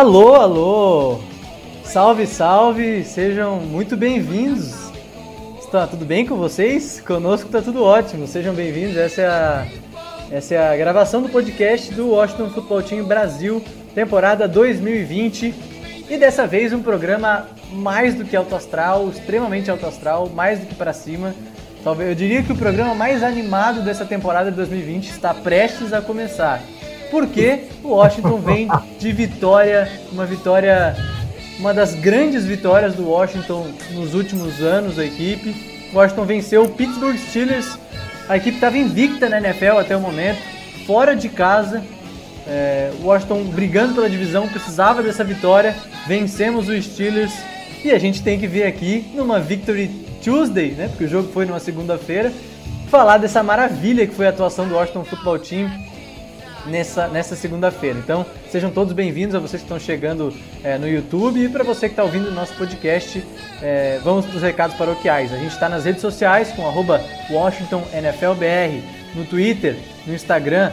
[0.00, 1.20] Alô, alô!
[1.84, 3.04] Salve, salve!
[3.04, 4.72] Sejam muito bem-vindos!
[5.58, 7.02] Está tudo bem com vocês?
[7.06, 8.96] Conosco está tudo ótimo, sejam bem-vindos.
[8.96, 9.66] Essa é, a,
[10.30, 13.62] essa é a gravação do podcast do Washington Football Team Brasil,
[13.94, 15.54] temporada 2020.
[16.08, 20.64] E dessa vez um programa mais do que alto astral, extremamente alto astral, mais do
[20.64, 21.34] que para cima.
[21.84, 26.00] Talvez eu diria que o programa mais animado dessa temporada de 2020 está prestes a
[26.00, 26.62] começar
[27.10, 30.96] porque o Washington vem de vitória, uma vitória,
[31.58, 35.54] uma das grandes vitórias do Washington nos últimos anos, a equipe.
[35.92, 37.78] O Washington venceu o Pittsburgh Steelers,
[38.28, 40.40] a equipe estava invicta na NFL até o momento,
[40.86, 41.82] fora de casa.
[42.46, 47.32] É, o Washington brigando pela divisão, precisava dessa vitória, vencemos o Steelers
[47.84, 49.88] e a gente tem que ver aqui numa Victory
[50.22, 50.88] Tuesday, né?
[50.88, 52.32] Porque o jogo foi numa segunda-feira,
[52.88, 55.89] falar dessa maravilha que foi a atuação do Washington Football Team
[56.66, 57.98] nessa, nessa segunda-feira.
[57.98, 61.88] Então, sejam todos bem-vindos a vocês que estão chegando é, no YouTube e para você
[61.88, 63.24] que está ouvindo o nosso podcast.
[63.62, 65.32] É, vamos para os recados paroquiais.
[65.32, 66.62] A gente está nas redes sociais com
[67.32, 68.82] WashingtonNFLBR,
[69.14, 70.72] no Twitter, no Instagram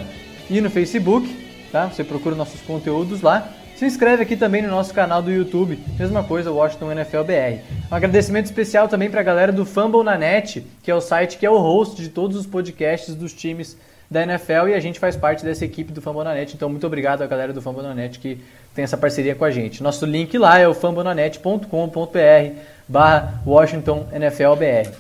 [0.50, 1.28] e no Facebook.
[1.72, 1.88] Tá?
[1.88, 3.52] Você procura nossos conteúdos lá.
[3.76, 7.62] Se inscreve aqui também no nosso canal do YouTube, mesma coisa, Washington NFL BR.
[7.92, 11.38] Um agradecimento especial também para a galera do Fumble na Net, que é o site
[11.38, 13.78] que é o host de todos os podcasts dos times
[14.10, 16.56] da NFL e a gente faz parte dessa equipe do Fambonanet.
[16.56, 18.42] Então, muito obrigado à galera do Fambonanet que
[18.74, 19.84] tem essa parceria com a gente.
[19.84, 24.92] Nosso link lá é o fambonanet.com.br barra Washington NFLBR.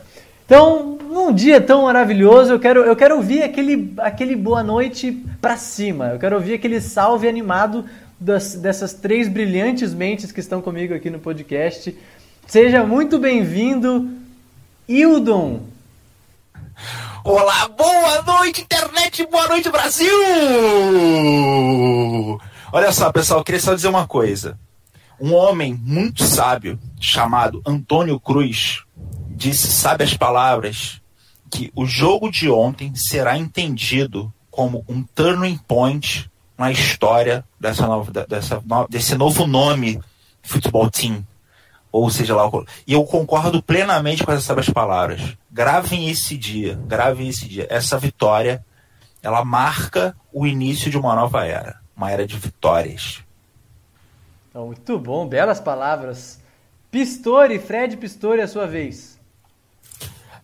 [0.46, 5.57] Então, num dia tão maravilhoso, eu quero, eu quero ouvir aquele, aquele boa noite para
[5.57, 6.07] cima.
[6.07, 7.85] Eu quero ouvir aquele salve animado
[8.19, 11.96] das, dessas três brilhantes mentes que estão comigo aqui no podcast.
[12.47, 14.09] Seja muito bem-vindo,
[14.88, 15.62] Hildon.
[17.29, 20.09] Olá, boa noite, internet, boa noite, Brasil!
[22.71, 24.57] Olha só, pessoal, queria só dizer uma coisa.
[25.19, 28.81] Um homem muito sábio, chamado Antônio Cruz,
[29.31, 31.01] disse sábias palavras
[31.51, 38.09] que o jogo de ontem será entendido como um turning point na história dessa nova,
[38.25, 39.99] dessa, desse novo nome
[40.41, 41.27] futebol team
[41.97, 42.50] ou seja lá.
[42.85, 45.38] E eu concordo plenamente com essas palavras.
[45.52, 47.68] Gravem esse dia, gravem esse dia.
[47.69, 48.63] Essa vitória,
[49.22, 53.19] ela marca o início de uma nova era, uma era de vitórias.
[54.50, 56.40] Então, muito bom, belas palavras.
[56.91, 59.19] Pistori, Fred Pistori, a sua vez.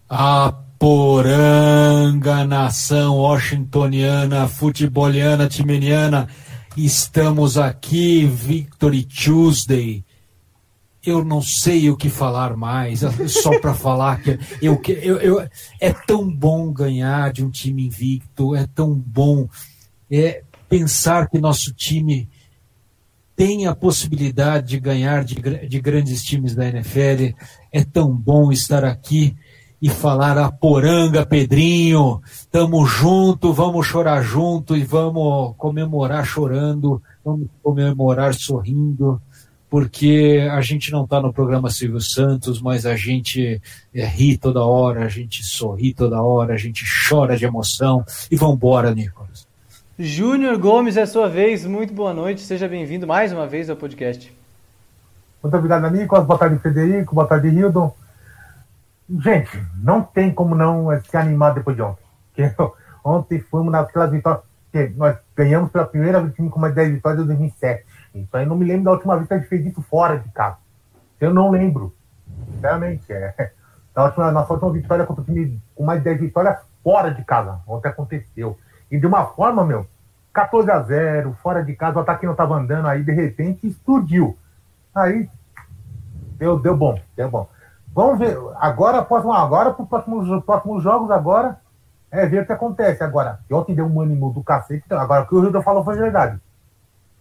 [0.10, 6.28] A poranga, nação washingtoniana, futeboliana, timeniana,
[6.76, 10.04] estamos aqui, Victory Tuesday
[11.06, 15.50] eu não sei o que falar mais, só para falar que eu, eu, eu,
[15.80, 19.48] é tão bom ganhar de um time invicto, é tão bom
[20.10, 22.30] é, pensar que nosso time
[23.36, 25.36] tem a possibilidade de ganhar de,
[25.68, 27.36] de grandes times da NFL,
[27.72, 29.36] é tão bom estar aqui
[29.82, 37.50] e falar a poranga, Pedrinho, tamo junto, vamos chorar junto e vamos comemorar chorando, vamos
[37.62, 39.22] comemorar sorrindo
[39.74, 43.60] porque a gente não está no programa Silvio Santos, mas a gente
[43.92, 48.06] é, ri toda hora, a gente sorri toda hora, a gente chora de emoção.
[48.30, 49.48] E vamos embora, Nicolas.
[49.98, 51.66] Júnior Gomes, é sua vez.
[51.66, 52.42] Muito boa noite.
[52.42, 54.32] Seja bem-vindo mais uma vez ao podcast.
[55.42, 56.24] Muito obrigado, Nicolas.
[56.24, 57.16] Boa tarde, Federico.
[57.16, 57.92] Boa tarde, Hildon.
[59.24, 62.04] Gente, não tem como não se animar depois de ontem.
[62.36, 62.64] Porque
[63.04, 64.44] ontem fomos naquelas vitórias.
[64.96, 68.66] Nós ganhamos pela primeira vez com uma 10 vitórias de 2007 isso aí não me
[68.66, 70.58] lembro da última vez que a gente fez isso fora de casa.
[71.20, 71.94] Eu não lembro.
[72.52, 73.52] Sinceramente, é.
[73.94, 77.24] Da última, nossa última vitória contra o time com mais de 10 vitórias fora de
[77.24, 77.60] casa.
[77.68, 78.58] Ontem aconteceu.
[78.90, 79.88] E de uma forma, meu,
[80.34, 84.38] 14 a 0 fora de casa, o ataque não estava andando, aí de repente explodiu.
[84.94, 85.30] Aí
[86.38, 87.48] deu, deu bom, deu bom.
[87.94, 91.60] Vamos ver, agora, próximo, agora para os próximos, próximos jogos, agora,
[92.10, 93.40] é ver o que acontece agora.
[93.52, 96.40] Ontem deu um ânimo do cacete, então, agora o que o Rio falou foi verdade.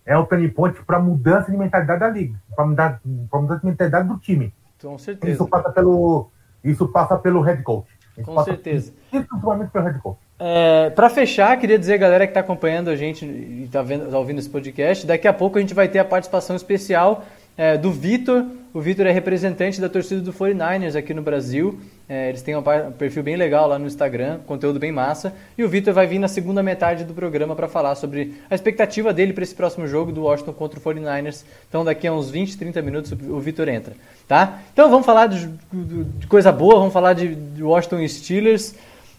[0.04, 3.00] É o turning point para mudança de mentalidade da liga, para mudar,
[3.30, 4.52] pra mudança de mentalidade do time.
[4.80, 5.32] Com certeza.
[5.32, 6.30] Isso passa pelo,
[6.64, 7.88] isso passa pelo head coach.
[8.16, 8.92] Isso Com certeza.
[9.10, 10.18] Principalmente pelo head coach.
[10.38, 14.40] É, para fechar, queria dizer, galera que está acompanhando a gente e está tá ouvindo
[14.40, 17.24] esse podcast, daqui a pouco a gente vai ter a participação especial
[17.56, 18.44] é, do Vitor.
[18.74, 21.78] O Vitor é representante da torcida do 49ers aqui no Brasil.
[22.08, 22.62] É, eles têm um
[22.96, 25.34] perfil bem legal lá no Instagram, conteúdo bem massa.
[25.58, 29.12] E o Vitor vai vir na segunda metade do programa para falar sobre a expectativa
[29.12, 31.44] dele para esse próximo jogo do Washington contra o 49ers.
[31.68, 33.94] Então, daqui a uns 20, 30 minutos o Vitor entra.
[34.26, 34.60] Tá?
[34.72, 38.74] Então, vamos falar de, de coisa boa, vamos falar de, de Washington Steelers.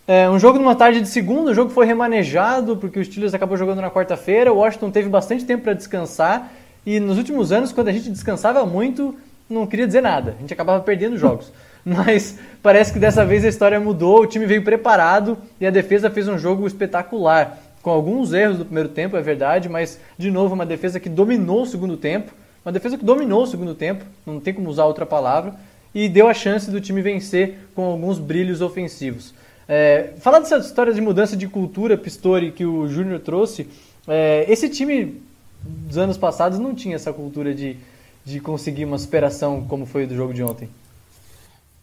[0.08, 3.56] É, um jogo numa tarde de segunda, o jogo foi remanejado porque o Steelers acabou
[3.56, 4.52] jogando na quarta-feira.
[4.52, 6.52] O Washington teve bastante tempo para descansar
[6.86, 9.16] e nos últimos anos, quando a gente descansava muito,
[9.50, 10.36] não queria dizer nada.
[10.38, 11.52] A gente acabava perdendo jogos.
[11.86, 16.10] Mas parece que dessa vez a história mudou, o time veio preparado e a defesa
[16.10, 17.58] fez um jogo espetacular.
[17.82, 21.64] Com alguns erros do primeiro tempo, é verdade, mas de novo uma defesa que dominou
[21.64, 22.32] o segundo tempo.
[22.64, 25.54] Uma defesa que dominou o segundo tempo, não tem como usar outra palavra,
[25.94, 29.34] e deu a chance do time vencer com alguns brilhos ofensivos.
[29.68, 33.68] É, falar dessa história de mudança de cultura, Pistori, que o Júnior trouxe,
[34.08, 35.22] é, esse time
[35.64, 37.78] dos anos passados não tinha essa cultura de,
[38.26, 40.70] de conseguir uma superação como foi do jogo de ontem.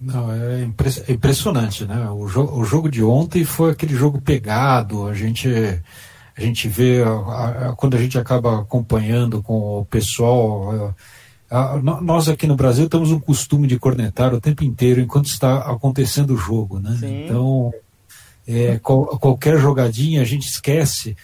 [0.00, 2.08] Não, é, é impressionante, né?
[2.10, 5.48] O, jo o jogo de ontem foi aquele jogo pegado, a gente
[6.36, 10.94] a gente vê a, a, quando a gente acaba acompanhando com o pessoal
[11.50, 15.58] a, nós aqui no Brasil temos um costume de cornetar o tempo inteiro enquanto está
[15.70, 16.96] acontecendo o jogo, né?
[16.98, 17.24] Sim.
[17.24, 17.74] Então
[18.48, 21.14] é, qual, qualquer jogadinha a gente esquece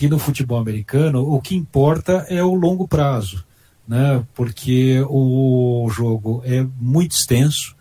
[0.00, 3.44] que no futebol americano o que importa é o longo prazo,
[3.86, 4.24] né?
[4.34, 7.76] Porque o jogo é muito extenso,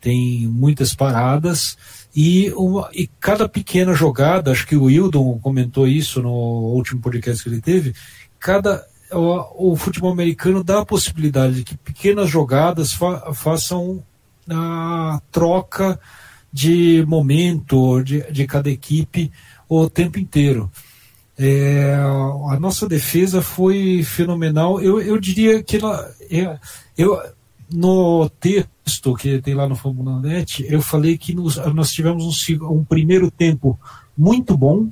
[0.00, 1.78] tem muitas paradas
[2.12, 7.40] e, uma, e cada pequena jogada, acho que o Wildon comentou isso no último podcast
[7.40, 7.94] que ele teve,
[8.36, 14.02] cada o, o futebol americano dá a possibilidade de que pequenas jogadas fa, façam
[14.48, 16.00] a troca
[16.52, 19.30] de momento de, de cada equipe
[19.68, 20.68] o tempo inteiro.
[21.42, 24.78] É, a nossa defesa foi fenomenal.
[24.78, 26.58] Eu, eu diria que ela, é,
[26.98, 27.18] eu,
[27.72, 32.64] no texto que tem lá no Fórmula Net, eu falei que nos, nós tivemos um,
[32.70, 33.80] um primeiro tempo
[34.16, 34.90] muito bom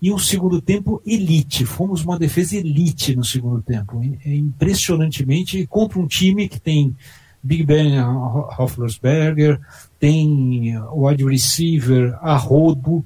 [0.00, 1.66] e um segundo tempo elite.
[1.66, 4.00] Fomos uma defesa elite no segundo tempo.
[4.24, 6.96] É impressionantemente contra um time que tem
[7.42, 9.60] Big Ben Roethlisberger,
[10.00, 13.04] tem wide receiver a rodo,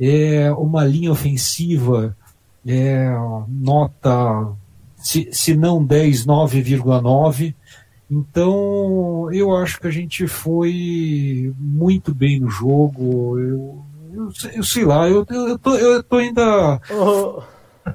[0.00, 2.16] é uma linha ofensiva
[2.66, 3.08] é,
[3.48, 4.52] nota,
[4.96, 7.54] se, se não 10, 9,9.
[8.10, 13.38] Então, eu acho que a gente foi muito bem no jogo.
[13.38, 13.82] Eu,
[14.12, 16.80] eu, eu sei lá, eu, eu, tô, eu tô ainda.
[16.90, 17.42] Oh.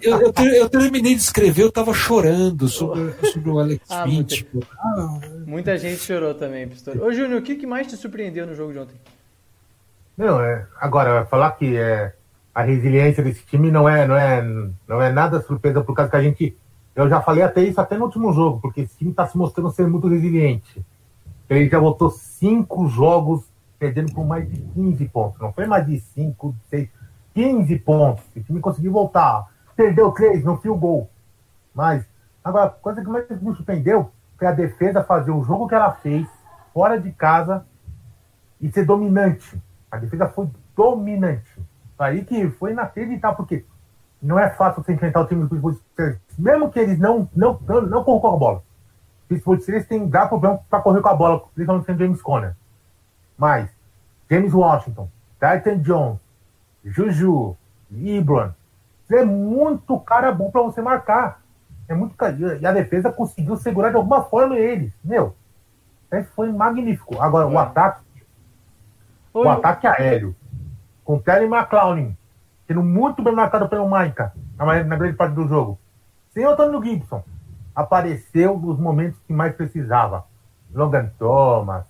[0.02, 4.48] Eu, eu, eu, terminei de escrever, eu tava chorando sobre, sobre o Alex ah, Smith.
[4.54, 7.00] Muita, ah, muita gente chorou também, Pistori.
[7.00, 8.96] Ô, Júnior, o que, que mais te surpreendeu no jogo de ontem?
[10.22, 12.14] Não, é, agora, falar que é,
[12.54, 16.18] a resiliência desse time não é, não é, não é nada surpresa, por causa que
[16.18, 16.56] a gente.
[16.96, 19.72] Eu já falei até isso até no último jogo, porque esse time está se mostrando
[19.72, 20.86] ser muito resiliente.
[21.50, 23.44] Ele já voltou cinco jogos
[23.80, 25.42] perdendo por mais de 15 pontos.
[25.42, 26.88] Não foi mais de 5, 6,
[27.34, 28.24] 15 pontos.
[28.36, 29.48] O time conseguiu voltar.
[29.76, 31.10] Perdeu três no fio gol.
[31.74, 32.06] Mas,
[32.44, 35.94] agora, a coisa que mais me surpreendeu foi a defesa fazer o jogo que ela
[35.94, 36.28] fez,
[36.72, 37.66] fora de casa,
[38.62, 39.60] e ser dominante.
[39.92, 41.60] A defesa foi dominante.
[42.00, 43.66] Aí que foi inacreditável, porque
[44.22, 47.60] não é fácil você enfrentar o time do Pittsburgh Steelers, mesmo que eles não, não,
[47.68, 48.64] não, não corram com a bola.
[49.26, 52.56] O Pittsburgh Steelers tem dá problema para correr com a bola, principalmente sem James Conner.
[53.38, 53.70] Mas
[54.30, 56.20] James Washington, Titan Jones,
[56.84, 57.56] Juju,
[57.92, 58.52] Ibron,
[59.12, 61.42] é muito cara bom para você marcar.
[61.88, 62.16] É muito
[62.62, 64.94] E a defesa conseguiu segurar de alguma forma eles.
[65.04, 65.36] Meu,
[66.34, 67.22] foi magnífico.
[67.22, 68.02] Agora, o ataque.
[69.34, 70.36] O ataque aéreo
[71.04, 72.16] com Terry McLaurin,
[72.68, 75.78] sendo muito bem marcado pelo Maica na, na grande parte do jogo.
[76.34, 77.24] Sem o Antônio Gibson,
[77.76, 80.26] apareceu nos momentos que mais precisava.
[80.74, 81.86] Logan Thomas,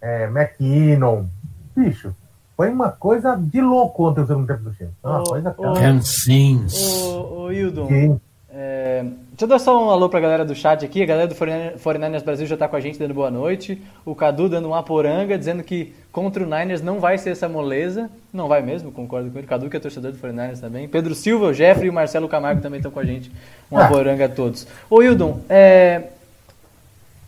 [0.00, 1.26] é, McKinnon,
[1.74, 2.14] bicho,
[2.56, 4.90] foi uma coisa de louco ontem o segundo tempo do time.
[5.02, 6.74] Uma coisa Ken Sims.
[7.06, 8.20] Ô, ô, Hildon,
[8.52, 11.02] é, deixa eu dar só um alô pra galera do chat aqui.
[11.02, 13.80] A galera do 49ers Brasil já tá com a gente dando boa noite.
[14.04, 18.10] O Cadu dando uma poranga, dizendo que contra o Niners não vai ser essa moleza.
[18.32, 19.46] Não vai mesmo, concordo com ele.
[19.46, 20.88] O Cadu que é torcedor do 49ers também.
[20.88, 23.30] Pedro Silva, o Jeffrey e o Marcelo Camargo também estão com a gente.
[23.70, 23.88] Uma ah.
[23.88, 24.66] poranga a todos.
[24.88, 26.08] Ô Hildon, é,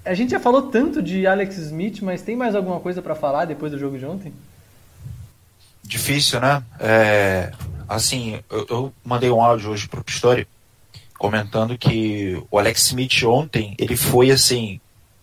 [0.04, 3.44] a gente já falou tanto de Alex Smith, mas tem mais alguma coisa para falar
[3.44, 4.32] depois do jogo de ontem?
[5.84, 6.64] Difícil, né?
[6.80, 7.52] É,
[7.88, 10.48] assim, eu, eu mandei um áudio hoje pro Pistori
[11.22, 14.80] comentando que o Alex Smith ontem, ele foi assim,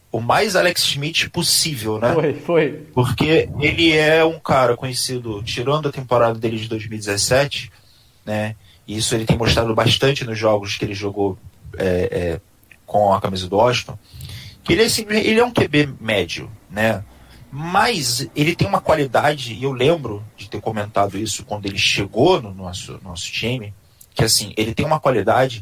[0.10, 2.13] o mais Alex Smith possível, né?
[2.13, 2.72] Foi, foi.
[2.94, 7.70] Porque ele é um cara conhecido, tirando a temporada dele de 2017,
[8.25, 8.56] né?
[8.88, 11.38] E isso ele tem mostrado bastante nos jogos que ele jogou
[11.77, 12.41] é, é,
[12.86, 14.00] com a camisa do Washington,
[14.63, 17.03] que ele é, assim, ele é um QB médio, né?
[17.51, 22.41] Mas ele tem uma qualidade, e eu lembro de ter comentado isso quando ele chegou
[22.41, 23.74] no nosso, nosso time,
[24.15, 25.62] que assim, ele tem uma qualidade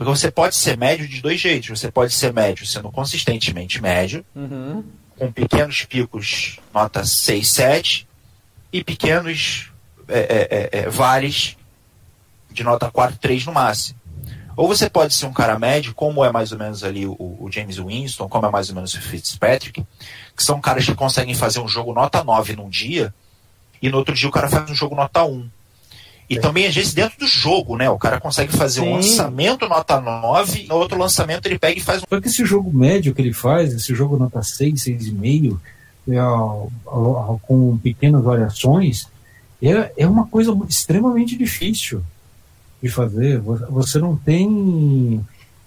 [0.00, 1.78] porque você pode ser médio de dois jeitos.
[1.78, 4.82] Você pode ser médio sendo consistentemente médio, Uhum.
[5.18, 8.08] com pequenos picos nota 6, 7,
[8.72, 9.70] e pequenos
[10.08, 11.54] é, é, é, é, vales
[12.50, 14.00] de nota 4, 3 no máximo.
[14.56, 17.50] Ou você pode ser um cara médio, como é mais ou menos ali o, o
[17.52, 19.84] James Winston, como é mais ou menos o Fitzpatrick,
[20.34, 23.12] que são caras que conseguem fazer um jogo nota 9 num dia,
[23.82, 25.46] e no outro dia o cara faz um jogo nota 1.
[26.30, 27.90] E também, às vezes, dentro do jogo, né?
[27.90, 29.08] O cara consegue fazer um Sim.
[29.08, 32.06] lançamento nota 9, e no outro lançamento ele pega e faz um.
[32.08, 35.58] Só que esse jogo médio que ele faz, esse jogo nota 6, 6,5,
[36.08, 36.16] é,
[37.42, 39.08] com pequenas variações,
[39.60, 42.00] é, é uma coisa extremamente difícil
[42.80, 43.40] de fazer.
[43.40, 45.20] Vo- Você não tem.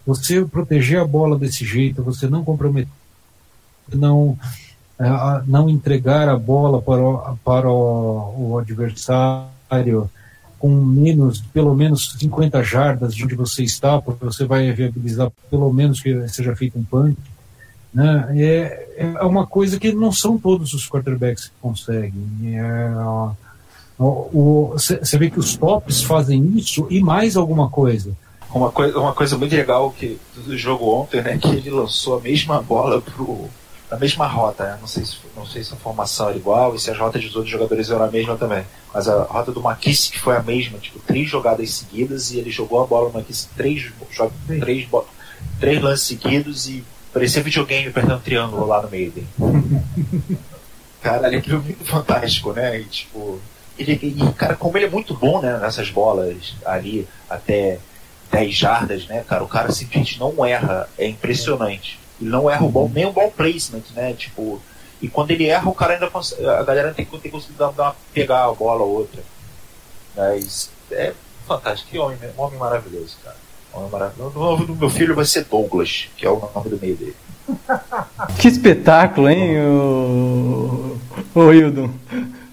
[0.07, 2.91] Você proteger a bola desse jeito, você não comprometer,
[3.93, 4.37] não,
[4.99, 5.05] é,
[5.45, 10.09] não entregar a bola para o, para o, o adversário
[10.63, 15.73] com menos, pelo menos 50 jardas de onde você está, porque você vai viabilizar pelo
[15.73, 17.17] menos que seja feito um punt.
[17.93, 18.27] Né?
[18.37, 22.13] É, é uma coisa que não são todos os quarterbacks que conseguem.
[23.99, 28.15] Você vê que os tops fazem isso e mais alguma coisa.
[28.49, 32.21] Uma coisa, uma coisa muito legal que do jogo ontem, né, que ele lançou a
[32.21, 33.49] mesma bola pro
[33.93, 34.77] a mesma rota?
[34.81, 37.35] Não sei se não sei se a formação era igual e se as rotas dos
[37.35, 38.63] outros jogadores eram a mesma também.
[38.93, 42.81] Mas a rota do McKissick foi a mesma, tipo, três jogadas seguidas e ele jogou
[42.81, 43.91] a bola no McKissick três,
[44.59, 44.87] três,
[45.59, 49.27] três lances seguidos e parecia videogame apertando triângulo lá no meio dele.
[51.01, 52.79] cara, ele é muito fantástico, né?
[52.79, 53.39] E, tipo,
[53.77, 57.79] ele, e, cara, como ele é muito bom, né, nessas bolas ali até
[58.31, 59.43] 10 jardas, né, cara?
[59.43, 60.89] O cara simplesmente não erra.
[60.97, 61.99] É impressionante.
[62.21, 64.13] Ele não erra o ball, nem o ball placement, né?
[64.13, 64.61] Tipo,
[65.01, 67.71] e quando ele erra, o cara ainda consegue, a galera tem que ter conseguido dar,
[67.71, 69.21] dar uma- pegar a bola ou outra.
[70.15, 71.13] Mas é
[71.47, 71.89] fantástico.
[71.91, 73.35] Que homem, um homem maravilhoso, cara.
[73.73, 74.37] Um homem maravilhoso.
[74.39, 77.15] O nome do meu filho vai ser Douglas, que é o nome do meio dele.
[78.39, 80.97] Que espetáculo, hein, o,
[81.35, 81.89] o Hildon.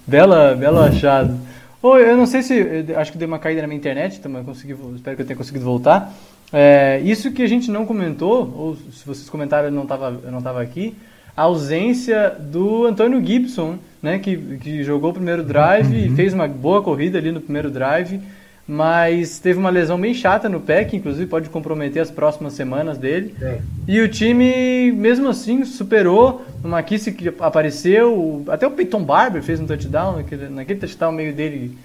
[0.06, 1.38] Bela, belo achado.
[1.82, 2.84] Ô, eu não sei se.
[2.96, 5.36] acho que deu uma caída na minha internet, então eu consegui, espero que eu tenha
[5.36, 6.12] conseguido voltar.
[6.52, 10.42] É, isso que a gente não comentou, ou se vocês comentaram eu não estava não
[10.42, 10.94] tava aqui,
[11.36, 16.48] a ausência do Antônio Gibson, né, que, que jogou o primeiro drive e fez uma
[16.48, 18.20] boa corrida ali no primeiro drive,
[18.66, 22.98] mas teve uma lesão bem chata no pé, que inclusive pode comprometer as próximas semanas
[22.98, 23.34] dele.
[23.40, 23.58] É.
[23.88, 26.44] E o time, mesmo assim, superou.
[26.62, 31.34] O McKissick que apareceu, até o Peyton Barber fez um touchdown, naquele, naquele touchdown meio
[31.34, 31.76] dele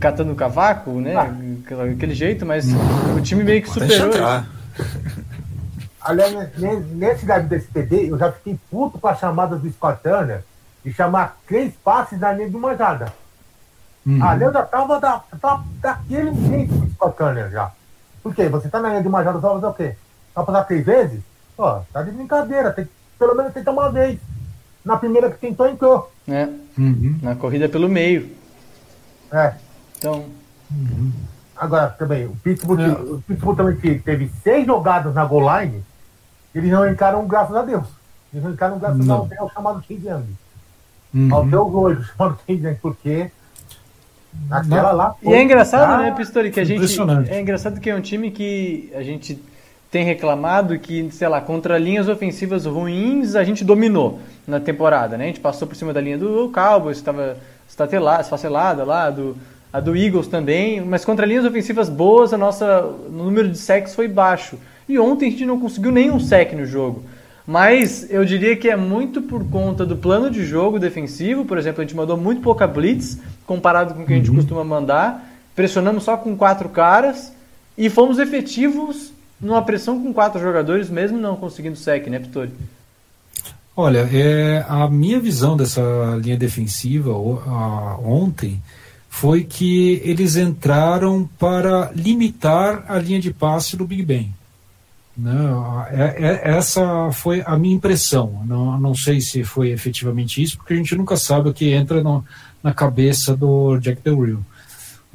[0.00, 1.14] catando o cavaco, né?
[1.64, 2.66] Aquela- Aquele jeito, mas
[3.16, 4.42] o time meio que Importante superou.
[6.00, 10.02] Aliás, ne- nesse drive desse TD, eu já fiquei puto com a chamada do Scott
[10.02, 10.42] Turner
[10.84, 13.12] de chamar três passes na linha de uma jada.
[14.22, 17.70] Ali eu já tava da, da, daquele jeito do Scott Turner já.
[18.22, 18.48] Por quê?
[18.50, 19.96] Você tá na linha de uma jada, só vai fazer o quê?
[20.34, 21.20] Vai passar três vezes?
[21.56, 22.70] Ó, tá de brincadeira.
[22.70, 24.18] Tem que pelo menos tentar uma vez.
[24.84, 26.12] Na primeira que tentou, entrou.
[26.26, 26.50] né?
[26.76, 27.18] Uhum.
[27.22, 28.30] Na corrida pelo meio.
[29.32, 29.54] É.
[30.04, 30.26] Então,
[31.56, 32.88] Agora, também, o Pittsburgh, É.
[32.92, 35.82] o Pittsburgh também que teve seis jogadas na goal line,
[36.54, 37.86] eles não encaram graças a Deus.
[38.32, 39.18] Eles não encaram graças Não.
[39.18, 40.24] ao Deus chamado Case Young.
[41.14, 41.34] Uhum.
[41.34, 43.30] Ao Deus hoje chamado Case Young, porque
[44.50, 46.76] aquela lá E é engraçado, né, Pistori, que a gente.
[46.78, 47.30] impressionante.
[47.30, 49.40] É engraçado que é um time que a gente
[49.92, 55.24] tem reclamado que, sei lá, contra linhas ofensivas ruins a gente dominou na temporada, né?
[55.24, 57.36] A gente passou por cima da linha do Cowboys, estava
[58.20, 59.36] esfacelada lá, do,
[59.74, 63.92] a do Eagles também, mas contra linhas ofensivas boas, a nossa o número de sacks
[63.92, 64.56] foi baixo.
[64.88, 67.02] E ontem a gente não conseguiu nenhum sack no jogo.
[67.44, 71.44] Mas eu diria que é muito por conta do plano de jogo defensivo.
[71.44, 74.62] Por exemplo, a gente mandou muito pouca blitz comparado com o que a gente costuma
[74.62, 75.28] mandar.
[75.56, 77.32] Pressionamos só com quatro caras
[77.76, 82.52] e fomos efetivos numa pressão com quatro jogadores, mesmo não conseguindo sec, né, Pitori?
[83.76, 85.82] Olha, é, a minha visão dessa
[86.22, 88.62] linha defensiva a- ontem
[89.16, 94.34] foi que eles entraram para limitar a linha de passe do Big Ben.
[95.16, 95.32] Né?
[95.92, 98.42] É- é- essa foi a minha impressão.
[98.44, 102.02] Não, não sei se foi efetivamente isso, porque a gente nunca sabe o que entra
[102.02, 102.24] no-
[102.60, 104.44] na cabeça do Jack Del Rio.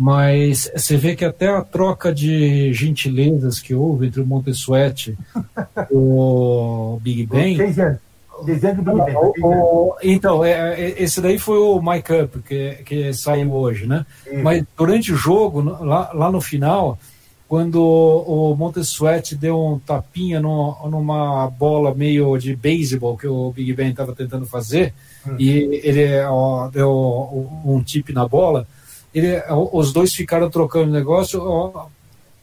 [0.01, 5.17] mas você vê que até a troca de gentilezas que houve entre o Montesuete
[5.91, 7.57] e o Big Ben.
[8.43, 9.15] Desenho do Big Ben.
[9.15, 13.85] O- o- então, é, é, esse daí foi o Mike Up que, que saiu hoje,
[13.85, 14.05] né?
[14.25, 14.43] Isso.
[14.43, 16.97] Mas durante o jogo, lá, lá no final,
[17.47, 23.73] quando o Montesuete deu um tapinha no- numa bola meio de beisebol que o Big
[23.73, 24.93] Ben estava tentando fazer,
[25.39, 28.67] e ele ó, deu um tip na bola,
[29.13, 31.41] ele, ó, os dois ficaram trocando negócio.
[31.43, 31.87] ó,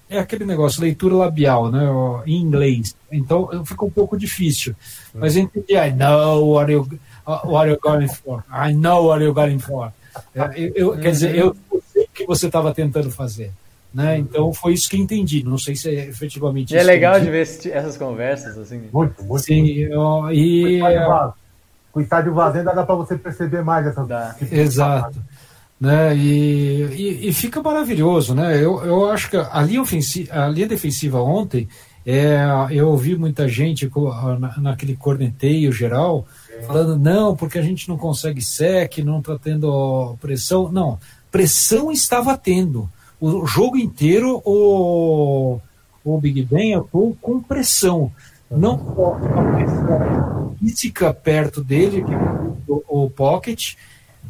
[0.09, 1.81] é aquele negócio, leitura labial, né,
[2.27, 2.95] em inglês.
[3.11, 4.75] Então ficou um pouco difícil.
[5.15, 6.83] Mas eu entendi, I know what you,
[7.27, 8.45] uh, what you're going for.
[8.51, 9.93] I know what you're going for.
[10.35, 11.57] É, Eu, eu- Quer dizer, eu
[11.93, 13.51] sei o que você estava tentando fazer.
[13.95, 14.19] Né?
[14.19, 15.43] Então foi isso que eu entendi.
[15.43, 18.83] Não sei se é efetivamente E é isso eu legal de ver essas conversas, assim.
[18.93, 19.43] Muito, muito.
[19.43, 21.35] Sim, ó, Com o e, estádio vazio-
[21.93, 24.37] Com o estádio vazio ainda dá para você perceber mais essas Dá.
[24.53, 25.19] Exato.
[25.79, 26.17] Né?
[26.17, 28.57] E, e, e fica maravilhoso, né?
[28.57, 31.69] Eu, eu acho que a linha, ofensiva, a linha defensiva ontem,
[32.07, 32.39] é,
[32.71, 33.91] eu ouvi muita gente
[34.39, 36.25] na, naquele corneteio geral
[36.65, 40.71] falando, não, porque a gente não consegue sec, não está tendo pressão.
[40.71, 40.99] Não,
[41.31, 42.89] pressão estava tendo.
[43.21, 45.59] O jogo inteiro o,
[46.05, 48.13] o Big Ben atuou com pressão.
[48.51, 52.19] Não uma pressão física perto dele, que é
[52.69, 53.75] o, o pocket,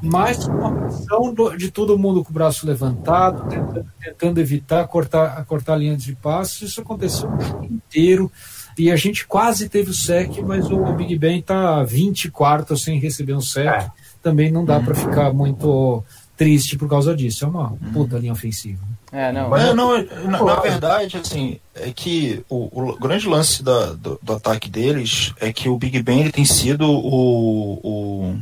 [0.02, 5.44] mas com uma pressão de todo mundo com o braço levantado, tentando, tentando evitar cortar,
[5.46, 6.70] cortar a linha de passos.
[6.70, 8.30] Isso aconteceu o jogo inteiro.
[8.78, 12.98] E a gente quase teve o sec, mas o Big Ben está 20 quartos sem
[12.98, 13.66] receber um sec.
[13.66, 13.90] É.
[14.22, 16.04] Também não dá para ficar muito
[16.36, 17.44] triste por causa disso.
[17.44, 18.84] É uma puta linha ofensiva.
[19.10, 19.48] É, não.
[19.48, 19.96] Mas não,
[20.28, 25.32] na, na verdade, assim, é que o, o grande lance da- do, do ataque deles
[25.40, 28.36] é que o Big Ben ele tem sido o, o,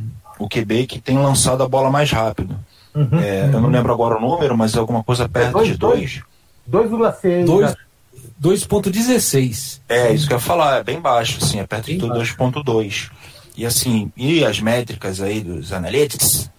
[0.44, 2.56] o QB que tem lançado a bola mais rápido.
[2.94, 3.18] Uhum.
[3.20, 6.22] É, eu não lembro agora o número, mas é alguma coisa perto dois, de 2.
[6.70, 7.44] 2,6.
[7.44, 7.76] Dois- né?
[8.40, 9.80] 2.16.
[9.88, 13.10] É, isso que eu ia falar, é bem baixo, assim, é perto de Bem 2.2.
[13.56, 16.50] E assim, e as métricas aí dos analytics,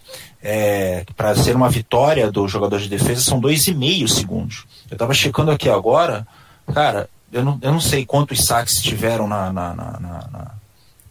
[0.42, 4.66] é, para ser uma vitória do jogador de defesa são 2,5 segundos.
[4.90, 6.26] Eu tava checando aqui agora,
[6.74, 10.00] cara, eu não, eu não sei quantos saques tiveram na, na, na-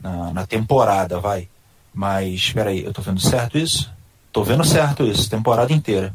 [0.01, 1.49] na- na temporada, vai.
[1.95, 3.91] Mas, espera aí, eu tô vendo certo isso?
[4.33, 6.13] Tô vendo certo isso, temporada inteira.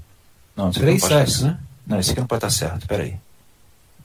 [0.56, 1.58] Não, isso aqui Três não pode sacks, estar- né?
[1.88, 3.16] Não, isso aqui não pode estar certo, peraí.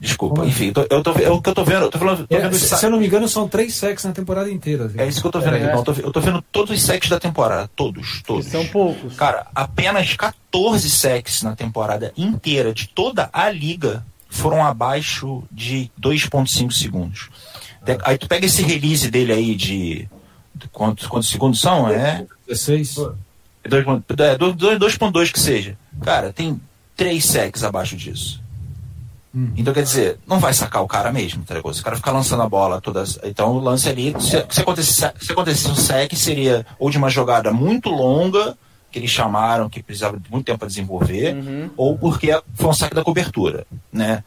[0.00, 1.98] Desculpa, Como enfim, eu tô, eu tô, é o que eu tô vendo, eu tô
[1.98, 4.50] falando, tô É, vendo se, se eu não me engano, são três sacks na temporada
[4.50, 4.90] inteira.
[4.98, 5.64] é isso que eu tô vendo aqui.
[5.64, 5.68] É.
[5.68, 7.70] Então, eu, tô, eu tô vendo todos os sacks da temporada.
[7.74, 8.46] Todos, Que todos.
[8.46, 9.14] são poucos.
[9.16, 16.72] Cara, apenas 14 sacks na temporada inteira de toda a liga foram abaixo de 2,5
[16.72, 17.28] segundos.
[18.04, 20.08] Aí tu pega esse release dele aí de.
[20.72, 21.88] Quantos, quantos segundos são?
[21.88, 22.26] É.
[22.48, 22.96] 16.
[23.64, 25.76] é dois ponto- é, dois- dois- 2,2 que seja.
[26.02, 26.60] Cara, tem
[26.96, 28.42] três sacks abaixo disso.
[29.34, 29.50] Hum.
[29.56, 31.74] Então, quer dizer, não vai sacar o cara mesmo, tá ligado?
[31.74, 33.18] Se o cara ficar lançando a bola todas.
[33.24, 37.10] Então, o lance ali, se, se, acontecesse, se acontecesse um sec, seria ou de uma
[37.10, 38.56] jogada muito longa,
[38.92, 41.70] que eles chamaram, que precisava de muito tempo para desenvolver, Uhum.
[41.76, 44.22] ou porque foi um saque da cobertura, né?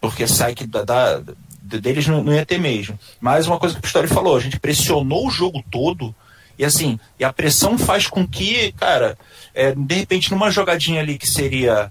[0.00, 1.22] Porque saque da, da-
[1.66, 2.98] deles não, não ia ter mesmo.
[3.20, 6.14] Mas uma coisa que o Pistori falou, a gente pressionou o jogo todo,
[6.58, 9.16] e assim, e a pressão faz com que, cara,
[9.54, 11.90] é, de repente numa jogadinha ali que seria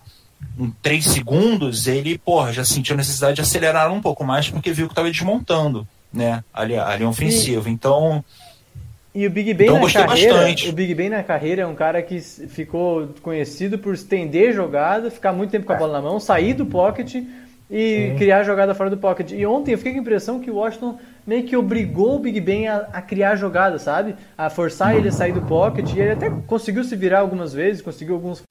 [0.57, 4.71] em 3 segundos, ele, porra, já sentiu a necessidade de acelerar um pouco mais porque
[4.71, 6.43] viu que estava desmontando, né?
[6.53, 7.69] Ali, a linha ofensiva.
[7.69, 8.23] Então,
[9.13, 10.69] E o Big Ben Então, na carreira, bastante.
[10.69, 15.33] o Big Ben na carreira é um cara que ficou conhecido por estender jogada, ficar
[15.33, 17.15] muito tempo com a bola na mão, sair do pocket
[17.69, 19.31] e criar jogada fora do pocket.
[19.31, 22.39] E ontem eu fiquei com a impressão que o Washington meio que obrigou o Big
[22.39, 24.15] Ben a, a criar jogada, sabe?
[24.37, 27.81] A forçar ele a sair do pocket e ele até conseguiu se virar algumas vezes,
[27.81, 28.43] conseguiu alguns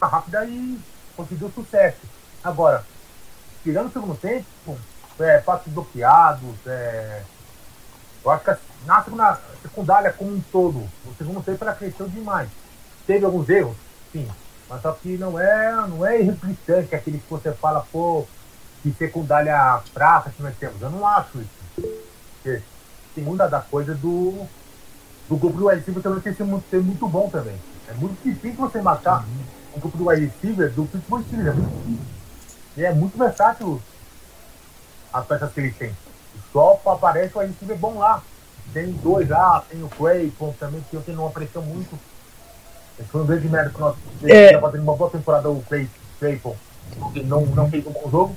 [0.00, 0.78] rápida e
[1.16, 2.00] conseguiu sucesso.
[2.42, 2.84] Agora,
[3.62, 4.78] tirando o segundo tempo,
[5.18, 7.22] é, passos bloqueados, é,
[8.22, 12.06] eu acho que a- na segunda secundária como um todo, o segundo tempo ela cresceu
[12.06, 12.50] demais.
[13.06, 13.76] Teve alguns erros,
[14.12, 14.28] sim,
[14.68, 18.26] mas só que não é, não é irritante aquele que você fala, pô,
[18.84, 20.80] que secundária fraca que nós temos.
[20.82, 21.90] Eu não acho isso.
[22.42, 22.60] Porque
[23.14, 24.46] segunda da coisa do,
[25.26, 27.56] do grupo do wide também tem que ser muito, muito bom também.
[27.88, 29.24] É muito difícil você matar
[29.74, 30.30] um grupo do wide
[30.74, 31.48] do Pittsburgh Steelers.
[31.56, 32.04] É muito difícil.
[32.76, 33.80] E é muito versátil
[35.10, 35.96] as peças que eles têm.
[36.52, 38.22] Só aparece o wide bom lá.
[38.74, 41.98] Tem dois lá, tem o Clayton também, que ontem não apareceu muito.
[42.98, 44.52] Esse foi um grande mérito que nós É.
[44.52, 44.60] é.
[44.60, 46.54] fazendo uma boa temporada o Clay- Clayton.
[47.14, 48.36] Ele não, não fez um bom jogo.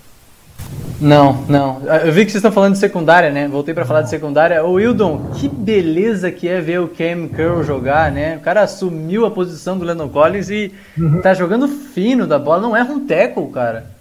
[1.00, 1.82] Não, não.
[1.84, 3.48] Eu vi que vocês estão falando de secundária, né?
[3.48, 4.64] Voltei para falar de secundária.
[4.64, 8.38] O Wildon, que beleza que é ver o Cam Curl jogar, né?
[8.38, 11.22] O cara assumiu a posição do Lennon Collins e uhum.
[11.22, 13.92] tá jogando fino da bola, não erra um tackle, cara.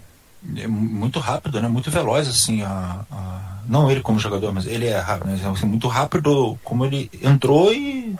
[0.55, 1.67] É muito rápido, né?
[1.67, 2.63] Muito veloz, assim.
[2.63, 3.41] A, a...
[3.67, 5.39] Não ele como jogador, mas ele é rápido, né?
[5.53, 8.15] assim, muito rápido como ele entrou e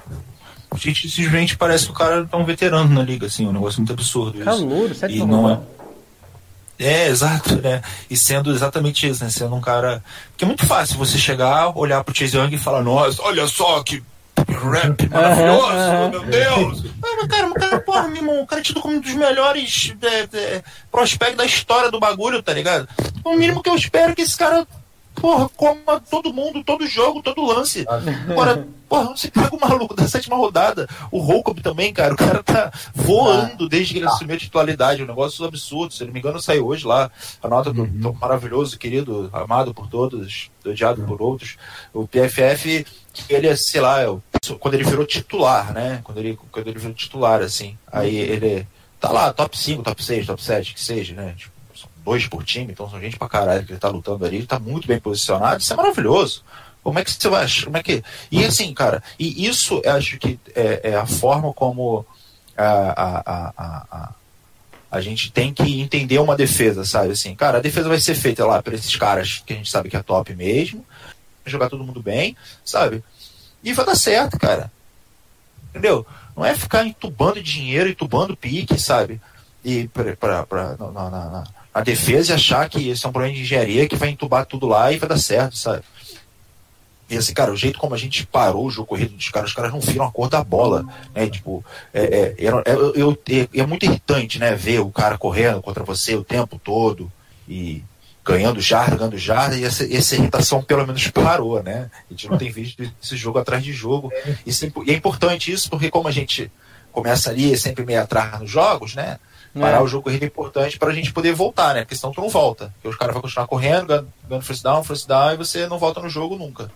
[0.70, 3.80] a gente simplesmente parece que o cara tá um veterano na liga, assim, um negócio
[3.80, 4.40] muito absurdo.
[4.40, 5.60] Calouro, e não é
[6.80, 7.82] é, exato, né?
[8.10, 9.30] E sendo exatamente isso, né?
[9.30, 10.04] Sendo um cara.
[10.30, 13.82] Porque é muito fácil você chegar, olhar pro Chase Young e falar, nossa, olha só
[13.84, 14.04] que
[14.48, 16.86] rap maravilhoso, meu Deus!
[17.04, 19.14] Ah, mas cara, o cara, porra, meu irmão, o cara é tido como um dos
[19.14, 22.88] melhores é, é, prospectos da história do bagulho, tá ligado?
[23.24, 24.68] O mínimo que eu espero é que esse cara
[25.16, 27.86] porra, coma todo mundo, todo jogo, todo lance.
[28.30, 32.42] Agora, porra, você pega o maluco da sétima rodada, o Holcomb também, cara, o cara
[32.42, 33.70] tá voando ah.
[33.70, 36.86] desde que ele assumiu a titularidade, um negócio absurdo, se não me engano saiu hoje
[36.86, 41.58] lá, a nota do, do maravilhoso, querido, amado por todos, odiado por outros,
[41.94, 42.86] o PFF,
[43.30, 44.00] ele, sei lá,
[44.60, 48.68] quando ele virou titular, né, quando ele, quando ele virou titular, assim, aí ele
[49.00, 51.58] tá lá, top 5, top 6, top 7, que seja, né, tipo,
[52.08, 54.58] dois por time, então são gente pra caralho que ele tá lutando ali, ele tá
[54.58, 56.42] muito bem posicionado, isso é maravilhoso.
[56.88, 57.66] Como é que você vai achar?
[57.66, 58.02] Como é que.
[58.32, 62.06] E assim, cara, e isso eu acho que é, é a forma como
[62.56, 64.14] a, a, a, a,
[64.90, 67.12] a gente tem que entender uma defesa, sabe?
[67.12, 69.90] Assim, cara, a defesa vai ser feita lá por esses caras que a gente sabe
[69.90, 70.86] que é top mesmo,
[71.46, 73.04] jogar todo mundo bem, sabe?
[73.62, 74.72] E vai dar certo, cara.
[75.72, 76.08] Entendeu?
[76.38, 79.20] Não é ficar entubando dinheiro, entubando pique, sabe?
[79.62, 83.12] E pra, pra, pra, na, na, na, a defesa e achar que esse é um
[83.12, 85.84] problema de engenharia que vai entubar tudo lá e vai dar certo, sabe?
[87.10, 89.56] E assim, cara, o jeito como a gente parou o jogo corrido dos caras, os
[89.56, 91.28] caras não viram a cor da bola, né?
[91.30, 94.54] Tipo, é, é, é, é, é muito irritante, né?
[94.56, 97.12] Ver o cara correndo contra você o tempo todo
[97.48, 97.82] e
[98.26, 101.90] ganhando jarda, ganhando jarda, e essa, essa irritação pelo menos parou, né?
[102.10, 104.12] A gente não tem visto esse jogo atrás de jogo.
[104.46, 104.52] E,
[104.86, 106.52] e é importante isso, porque como a gente
[106.92, 109.18] começa ali sempre meio atrás nos jogos, né?
[109.58, 109.82] Parar é.
[109.82, 111.82] o jogo corrido é importante para a gente poder voltar, né?
[111.82, 112.74] Porque senão tu não volta.
[112.74, 113.88] Porque os caras vão continuar correndo,
[114.28, 116.70] ganhando first down, first down, e você não volta no jogo nunca.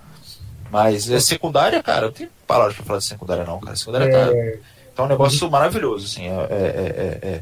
[0.71, 3.75] Mas é secundária, cara, não tem palavras para falar de secundária não, cara.
[3.75, 4.51] Secundária tá, é...
[4.51, 4.57] tá,
[4.95, 6.27] tá um negócio maravilhoso, assim.
[6.27, 7.41] É, é, é, é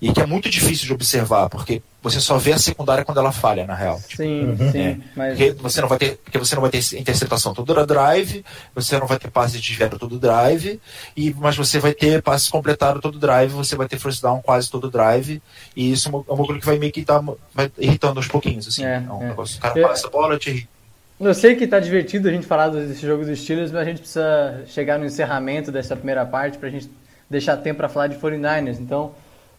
[0.00, 3.32] e que é muito difícil de observar, porque você só vê a secundária quando ela
[3.32, 3.98] falha, na real.
[4.06, 4.70] Tipo, sim, uhum.
[4.70, 4.78] sim.
[4.78, 5.30] É, mas...
[5.30, 9.06] porque, você não vai ter, porque você não vai ter interceptação todo drive, você não
[9.06, 10.78] vai ter passe de desviado todo drive,
[11.16, 14.70] e, mas você vai ter passe completado todo drive, você vai ter first down quase
[14.70, 15.42] todo drive,
[15.74, 17.22] e isso é uma coisa que vai meio que tá,
[17.54, 18.84] vai irritando aos pouquinhos, assim.
[18.84, 19.28] É, é um é.
[19.28, 20.75] negócio, o cara passa a bola, te irrita.
[21.18, 24.00] Eu sei que tá divertido a gente falar desse jogo dos Steelers, mas a gente
[24.00, 26.90] precisa chegar no encerramento dessa primeira parte pra gente
[27.28, 28.78] deixar tempo para falar de 49ers.
[28.78, 29.12] Então,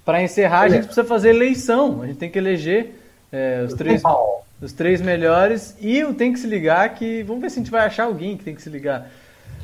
[0.06, 2.02] para encerrar, a gente precisa fazer eleição.
[2.04, 2.94] A gente tem que eleger
[3.32, 4.04] é, os, três,
[4.62, 7.24] os três melhores e o tem que se ligar que.
[7.24, 9.10] Vamos ver se a gente vai achar alguém que tem que se ligar.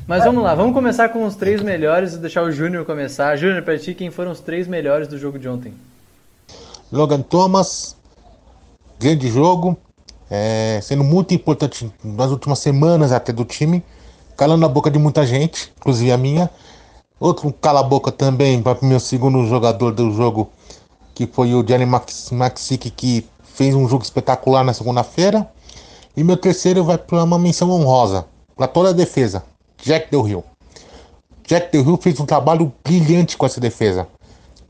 [0.06, 3.36] Mas vamos lá, vamos começar com os três melhores e deixar o Júnior começar.
[3.36, 5.72] Júnior, para ti, quem foram os três melhores do jogo de ontem?
[6.92, 7.96] Logan Thomas,
[9.00, 9.78] grande jogo,
[10.30, 13.82] é, sendo muito importante nas últimas semanas até do time,
[14.36, 16.50] calando a boca de muita gente, inclusive a minha.
[17.20, 20.50] Outro cala-boca também para o meu segundo jogador do jogo,
[21.14, 25.48] que foi o Max, Maxic, que fez um jogo espetacular na segunda-feira.
[26.16, 29.44] E meu terceiro vai para uma menção honrosa, para toda a defesa,
[29.82, 30.44] Jack Del Rio.
[31.46, 34.08] Jack Del Rio fez um trabalho brilhante com essa defesa,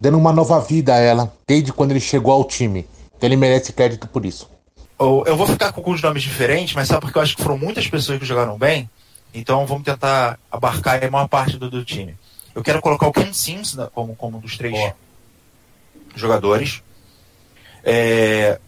[0.00, 2.86] dando uma nova vida a ela desde quando ele chegou ao time.
[3.16, 4.53] Então ele merece crédito por isso.
[4.98, 7.86] Eu vou ficar com alguns nomes diferentes, mas só porque eu acho que foram muitas
[7.88, 8.88] pessoas que jogaram bem.
[9.32, 12.16] Então vamos tentar abarcar a maior parte do, do time.
[12.54, 14.92] Eu quero colocar o Ken Sims como, como um dos três oh.
[16.14, 16.82] jogadores.
[17.82, 18.60] É,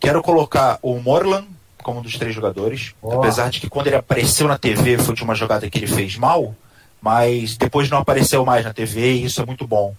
[0.00, 1.46] quero colocar o Morland
[1.82, 2.92] como um dos três jogadores.
[3.00, 3.12] Oh.
[3.12, 6.16] Apesar de que quando ele apareceu na TV foi de uma jogada que ele fez
[6.16, 6.54] mal,
[7.00, 9.94] mas depois não apareceu mais na TV e isso é muito bom.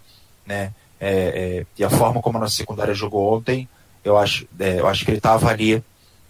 [0.45, 0.73] Né?
[0.99, 3.67] É, é, e a forma como a nossa secundária jogou ontem,
[4.03, 5.83] eu acho, é, eu acho que ele estava ali,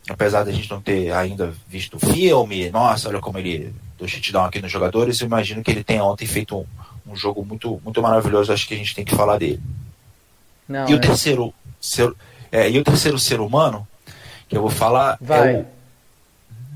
[0.09, 4.45] apesar da gente não ter ainda visto o filme, nossa, olha como ele deu shutdown
[4.45, 6.65] aqui nos jogadores, eu imagino que ele tenha ontem feito um,
[7.11, 9.61] um jogo muito, muito maravilhoso, acho que a gente tem que falar dele.
[10.67, 10.99] Não, e, o é...
[10.99, 12.13] terceiro, ser,
[12.51, 13.87] é, e o terceiro ser humano,
[14.49, 15.55] que eu vou falar, é Vai.
[15.55, 15.65] é o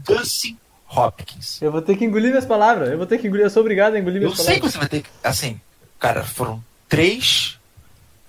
[0.06, 0.58] Dustin
[0.90, 1.62] Hopkins.
[1.62, 3.96] Eu vou ter que engolir minhas palavras, eu vou ter que engolir, eu sou obrigado
[3.96, 4.64] a engolir minhas eu palavras.
[4.64, 5.60] Eu sei que você vai ter que, assim,
[6.00, 7.60] cara, foram três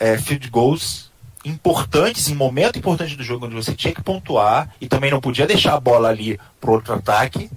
[0.00, 1.05] é, field goals
[1.48, 5.46] importantes, em momento importante do jogo, onde você tinha que pontuar e também não podia
[5.46, 7.50] deixar a bola ali pro outro ataque.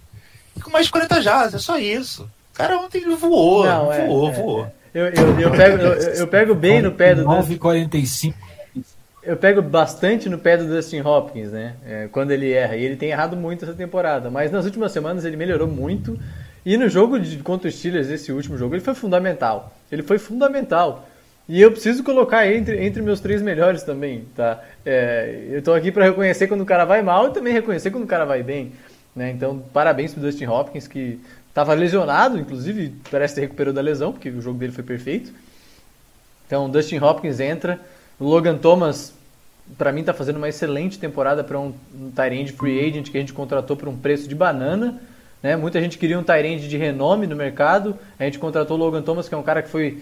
[0.56, 4.30] E com mais de 40 jardas, é só isso cara ontem voou, Não, é, voou,
[4.30, 4.67] é, voou.
[4.93, 7.23] Eu, eu, eu, pego, eu, eu, pego bem no pé do.
[7.23, 8.34] 9h45.
[9.23, 11.75] eu pego bastante no pé do Dustin Hopkins, né?
[11.86, 12.75] É, quando ele erra.
[12.75, 14.30] E ele tem errado muito essa temporada.
[14.30, 16.19] Mas nas últimas semanas ele melhorou muito.
[16.65, 19.73] E no jogo de, contra os Steelers, esse último jogo, ele foi fundamental.
[19.89, 21.08] Ele foi fundamental.
[21.49, 24.63] E eu preciso colocar entre, entre meus três melhores também, tá?
[24.85, 28.03] É, eu tô aqui para reconhecer quando o cara vai mal e também reconhecer quando
[28.03, 28.71] o cara vai bem.
[29.15, 29.31] Né?
[29.31, 34.29] Então, parabéns pro Dustin Hopkins, que estava lesionado, inclusive parece que recuperou da lesão, porque
[34.29, 35.33] o jogo dele foi perfeito.
[36.45, 37.79] Então, Dustin Hopkins entra.
[38.19, 39.12] O Logan Thomas,
[39.75, 43.21] para mim, está fazendo uma excelente temporada para um, um Tyrande free agent que a
[43.21, 45.01] gente contratou por um preço de banana.
[45.41, 45.55] Né?
[45.55, 47.97] Muita gente queria um Tyrande de renome no mercado.
[48.19, 49.99] A gente contratou o Logan Thomas, que é um cara que foi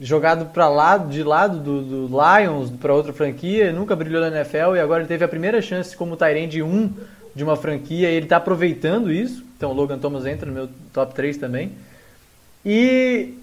[0.00, 4.76] jogado para lá, de lado do, do Lions para outra franquia, nunca brilhou na NFL
[4.76, 6.92] e agora ele teve a primeira chance como Tyrande 1
[7.34, 9.44] de uma franquia e ele está aproveitando isso.
[9.56, 11.72] Então o Logan Thomas entra no meu top 3 também.
[12.64, 13.34] E,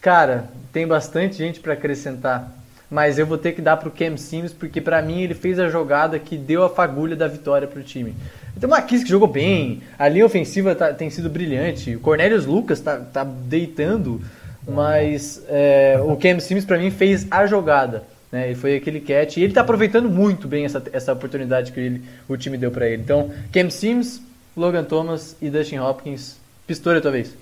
[0.00, 2.52] cara, tem bastante gente para acrescentar.
[2.90, 5.58] Mas eu vou ter que dar para o Cam Sims, porque para mim ele fez
[5.58, 8.14] a jogada que deu a fagulha da vitória para o time.
[8.60, 12.44] Tem uma Kiss que jogou bem, a linha ofensiva tá, tem sido brilhante, o Cornelius
[12.44, 14.20] Lucas tá, tá deitando,
[14.68, 18.04] mas é, o Cam Sims para mim fez a jogada.
[18.30, 19.36] Né, e foi aquele catch.
[19.36, 22.88] E ele está aproveitando muito bem essa, essa oportunidade que ele, o time deu para
[22.88, 23.02] ele.
[23.02, 24.22] Então, Cam Sims,
[24.56, 26.36] Logan Thomas e Dustin Hopkins.
[26.66, 27.34] Pistori, talvez.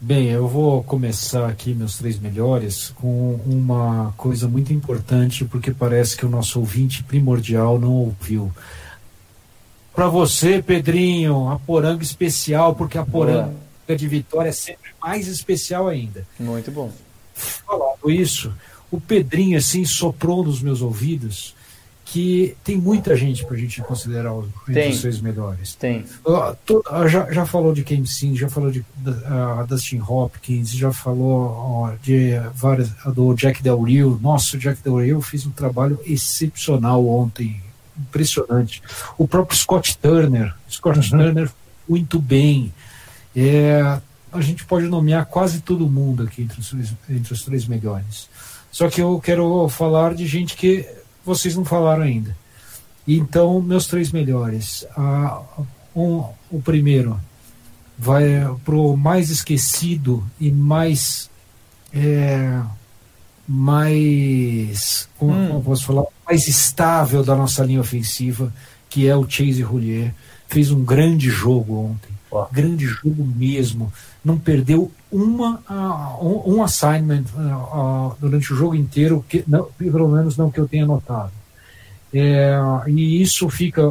[0.00, 6.16] Bem, eu vou começar aqui meus três melhores com uma coisa muito importante, porque parece
[6.16, 8.50] que o nosso ouvinte primordial não ouviu.
[9.94, 13.54] Para você, Pedrinho, a poranga especial, porque a poranga.
[13.88, 16.26] De vitória é sempre mais especial ainda.
[16.38, 16.92] Muito bom.
[17.34, 18.52] Falando isso,
[18.90, 21.54] o Pedrinho assim soprou nos meus ouvidos
[22.12, 24.46] que tem muita gente para a gente considerar os,
[25.00, 25.74] seis melhores.
[25.74, 26.04] Tem.
[26.26, 30.72] Uh, to, uh, já, já falou de Cam Sim, já falou de uh, Dustin Hopkins,
[30.72, 34.18] já falou de várias, do Jack Del Rio.
[34.20, 37.62] Nossa, o Jack Del Rio fez um trabalho excepcional ontem,
[37.98, 38.82] impressionante.
[39.16, 41.18] O próprio Scott Turner, Scott uhum.
[41.18, 41.50] Turner
[41.88, 42.74] muito bem.
[43.34, 44.00] É,
[44.32, 46.74] a gente pode nomear quase todo mundo aqui entre os,
[47.08, 48.28] entre os três melhores.
[48.70, 50.88] Só que eu quero falar de gente que
[51.24, 52.36] vocês não falaram ainda.
[53.06, 54.86] Então, meus três melhores.
[54.96, 55.42] Ah,
[55.94, 57.20] um, o primeiro
[57.98, 58.24] vai
[58.64, 61.30] para o mais esquecido e mais.
[61.92, 62.60] É,
[63.46, 65.08] mais.
[65.18, 65.48] Como, hum.
[65.48, 66.04] como posso falar?
[66.26, 68.52] Mais estável da nossa linha ofensiva,
[68.88, 70.14] que é o Chase Roulier.
[70.48, 72.12] Fez um grande jogo ontem.
[72.50, 73.92] Grande jogo mesmo.
[74.24, 80.36] Não perdeu uma, uh, um, assignment uh, durante o jogo inteiro, que, não, pelo menos
[80.36, 81.32] não que eu tenha notado.
[82.14, 82.54] É,
[82.88, 83.82] e isso fica,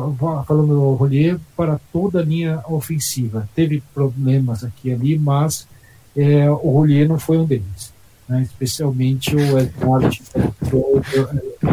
[0.47, 3.49] falando do Rolê, para toda a linha ofensiva.
[3.56, 5.67] Teve problemas aqui e ali, mas
[6.15, 7.91] é, o Rolê não foi um deles.
[8.30, 8.43] Né?
[8.43, 10.21] Especialmente o Edward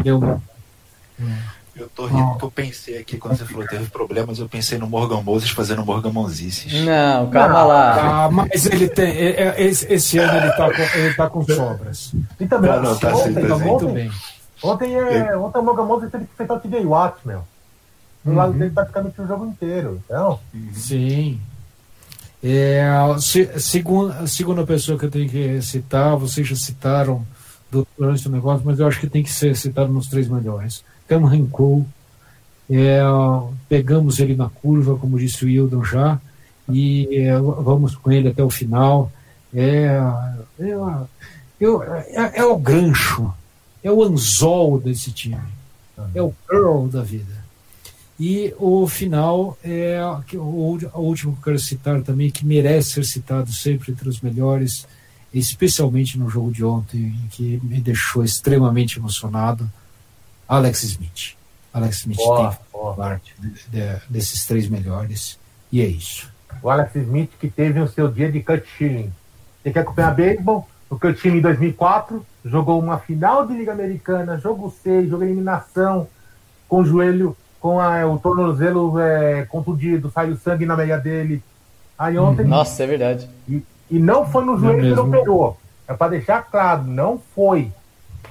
[0.03, 0.43] deu uma.
[1.79, 4.79] Eu tô rindo porque eu pensei aqui, quando você falou que teve problemas, eu pensei
[4.79, 6.73] no Morgan Moses fazendo Morgan Monzices.
[6.85, 8.25] Não, calma lá.
[8.25, 9.11] Ah, mas ele tem.
[9.11, 12.13] É, é, esse, esse, ano ele tá, com, ele tá com sobras.
[12.41, 14.11] E também, não, não, tá ontem, tá muito bem.
[14.63, 17.45] Ontem, é, ontem o Morgan Moses teve que enfrentar o TJ Watt, meu.
[18.25, 18.37] Do uhum.
[18.37, 20.03] lado dele praticamente o jogo inteiro.
[20.05, 20.41] Então.
[20.73, 21.41] Sim.
[22.43, 22.87] É,
[23.21, 27.27] se, segunda, segunda pessoa que eu tenho que citar, vocês já citaram
[27.97, 30.85] durante o negócio, mas eu acho que tem que ser citado nos três melhores.
[31.09, 31.87] Cameron Cole,
[32.71, 33.01] é,
[33.69, 36.21] pegamos ele na curva, como disse o Hildon já,
[36.69, 39.11] e é, vamos com ele até o final.
[39.55, 39.99] É,
[40.61, 40.71] é,
[41.61, 43.33] é, é, o gancho,
[43.83, 45.39] é o anzol desse time,
[46.15, 47.39] é o Pearl da vida.
[48.21, 50.01] E o final é
[50.35, 54.21] o, o último que eu quero citar também, que merece ser citado sempre entre os
[54.21, 54.87] melhores,
[55.33, 59.71] especialmente no jogo de ontem, que me deixou extremamente emocionado
[60.49, 61.37] Alex Smith.
[61.73, 62.95] Alex Smith boa, tem boa.
[62.95, 65.39] parte de, de, desses três melhores.
[65.71, 66.33] E é isso.
[66.63, 69.13] O Alex Smith que teve o seu dia de cut shilling.
[69.63, 70.67] Você quer acompanhar beisebol?
[70.89, 76.09] O cut shilling em 2004 jogou uma final de Liga Americana, jogo 6, jogo eliminação,
[76.67, 81.43] com o joelho, com a, o tornozelo é, contundido, saiu sangue na meia dele.
[81.99, 82.47] Aí ontem.
[82.47, 83.29] Nossa, é verdade.
[83.47, 85.59] E, e não foi no joelho que ele operou.
[85.87, 87.73] É para deixar claro, não foi.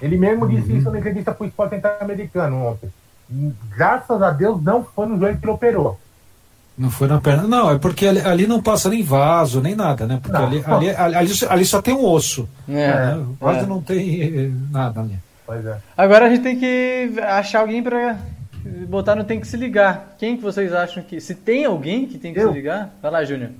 [0.01, 0.77] Ele mesmo disse uhum.
[0.77, 2.89] isso na entrevista para o Esporte Interamericano ontem.
[3.29, 5.99] E, graças a Deus não foi no joelho que ele operou.
[6.77, 10.05] Não foi na perna, não, é porque ali, ali não passa nem vaso, nem nada,
[10.05, 10.19] né?
[10.21, 12.47] Porque ali, ali, ali, ali, só tem um osso.
[12.69, 12.73] É,
[13.15, 13.25] né?
[13.39, 13.65] Quase é.
[13.65, 15.17] não tem eh, nada ali.
[15.43, 15.77] Pois é.
[15.97, 18.17] Agora a gente tem que achar alguém para
[18.87, 20.15] botar no Tem que se ligar.
[20.19, 21.19] Quem que vocês acham que.
[21.19, 22.49] Se tem alguém que tem que Eu?
[22.49, 22.93] se ligar?
[23.01, 23.51] Vai lá, Júnior.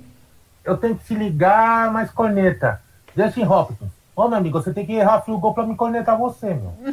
[0.64, 2.80] Eu tenho que se ligar, mas corneta.
[3.16, 3.90] Justin Hopkins.
[4.18, 6.74] Ô, meu amigo, você tem que errar o gol pra me cornetar você, meu.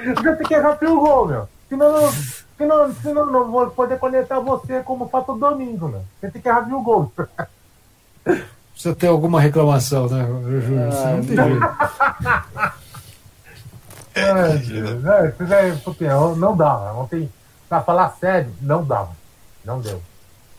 [0.00, 1.48] Você tem que errar o gol, meu.
[1.68, 2.10] Senão, não,
[2.58, 6.02] senão, senão não vou poder conectar você como fato domingo, meu.
[6.18, 7.12] Você tem que errar o gol.
[8.24, 10.90] Precisa ter alguma reclamação, né, Júlio?
[10.90, 11.66] Você não tem jeito.
[14.12, 15.28] É,
[15.68, 16.94] é, porque não dava.
[16.94, 17.30] Ontem,
[17.68, 19.12] pra falar sério, não dava.
[19.64, 20.02] Não deu.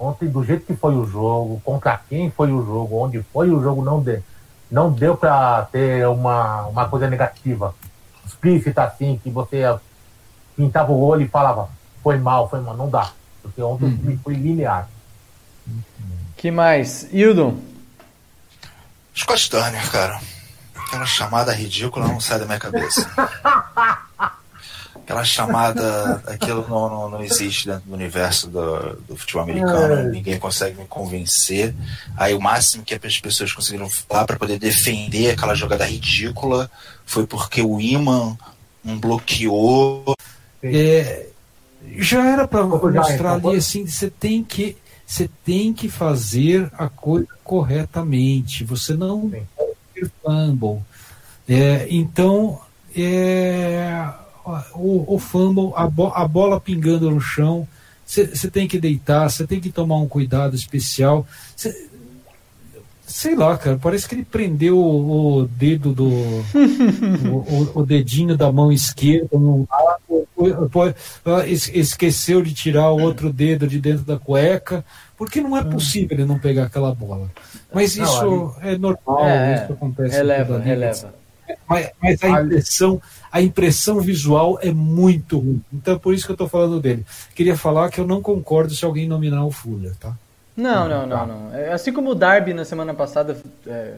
[0.01, 3.61] Ontem, do jeito que foi o jogo, contra quem foi o jogo, onde foi o
[3.61, 4.23] jogo, não deu.
[4.71, 7.75] Não deu pra ter uma, uma coisa negativa,
[8.25, 9.61] explícita assim, que você
[10.57, 11.69] pintava o olho e falava,
[12.01, 12.75] foi mal, foi mal.
[12.75, 13.11] Não dá.
[13.43, 14.19] Porque ontem uhum.
[14.23, 14.89] foi linear.
[16.35, 17.07] que mais?
[17.13, 17.59] Hildon?
[19.15, 20.19] Scott Turner, cara.
[20.75, 23.07] Aquela chamada ridícula não sai da minha cabeça.
[25.03, 30.03] Aquela chamada, aquilo não, não, não, existe dentro do universo do, do futebol americano, é.
[30.09, 31.75] ninguém consegue me convencer.
[32.15, 36.69] Aí o máximo que as pessoas conseguiram falar para poder defender aquela jogada ridícula
[37.05, 38.37] foi porque o Iman
[38.85, 40.15] um bloqueou.
[40.63, 41.27] É,
[41.97, 47.27] já era para mostrar ali assim, você tem que você tem que fazer a coisa
[47.43, 48.63] corretamente.
[48.63, 49.43] Você não Sim.
[49.57, 50.81] pode ter fumble.
[51.49, 52.61] É, então,
[52.95, 54.07] é,
[54.75, 57.67] o, o fumble, a, bo, a bola pingando no chão,
[58.05, 61.25] você tem que deitar, você tem que tomar um cuidado especial.
[61.55, 61.89] Cê,
[63.11, 66.09] sei lá, cara, parece que ele prendeu o, o dedo do.
[66.09, 70.95] o, o, dedinho da mão esquerda no lado,
[71.47, 74.83] esqueceu de tirar o outro dedo de dentro da cueca,
[75.17, 77.29] porque não é possível ele não pegar aquela bola.
[77.73, 80.15] Mas isso é normal, é, isso acontece.
[80.17, 81.20] Releva, releva.
[81.67, 85.61] Mas, mas, a impressão, a impressão visual é muito ruim.
[85.71, 87.05] Então é por isso que eu estou falando dele.
[87.35, 90.15] Queria falar que eu não concordo se alguém nominar o Fuller, tá?
[90.55, 91.55] Não, não, não, não.
[91.55, 93.93] É, assim como o Darby na semana passada é,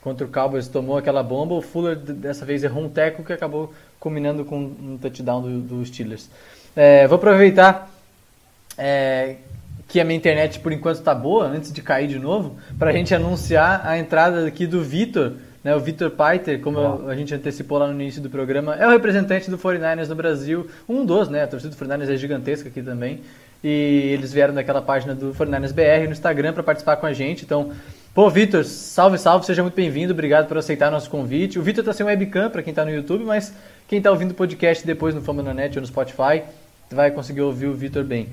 [0.00, 3.72] contra o Cowboys tomou aquela bomba, o Fuller dessa vez errou um teco que acabou
[4.00, 6.28] combinando com um touchdown dos do Steelers.
[6.74, 7.88] É, vou aproveitar
[8.76, 9.36] é,
[9.86, 12.92] que a minha internet por enquanto está boa, antes de cair de novo, para a
[12.92, 17.78] gente anunciar a entrada aqui do Vitor né, o Victor Paiter, como a gente antecipou
[17.78, 21.44] lá no início do programa, é o representante do 49ers no Brasil, um dos, né?
[21.44, 23.20] A torcida do 49ers é gigantesca aqui também.
[23.62, 27.44] E eles vieram daquela página do 49ers BR no Instagram para participar com a gente.
[27.44, 27.70] Então,
[28.12, 31.60] pô, Vitor, salve, salve, seja muito bem-vindo, obrigado por aceitar nosso convite.
[31.60, 33.54] O Vitor está sem webcam para quem está no YouTube, mas
[33.86, 36.42] quem está ouvindo o podcast depois no Fama na Net ou no Spotify
[36.90, 38.28] vai conseguir ouvir o Vitor bem.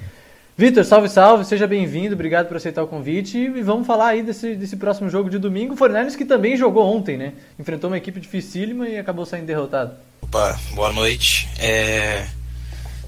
[0.60, 4.56] Vitor, salve, salve, seja bem-vindo, obrigado por aceitar o convite e vamos falar aí desse,
[4.56, 5.74] desse próximo jogo de domingo.
[5.74, 7.32] O Fornares que também jogou ontem, né?
[7.58, 9.94] Enfrentou uma equipe dificílima e acabou saindo derrotado.
[10.22, 11.48] Opa, boa noite.
[11.58, 12.28] É...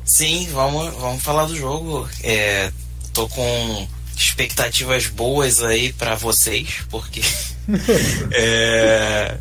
[0.05, 2.07] Sim, vamos, vamos falar do jogo.
[2.23, 2.71] É...
[3.13, 7.19] Tô com expectativas boas aí para vocês, porque
[8.31, 9.37] é...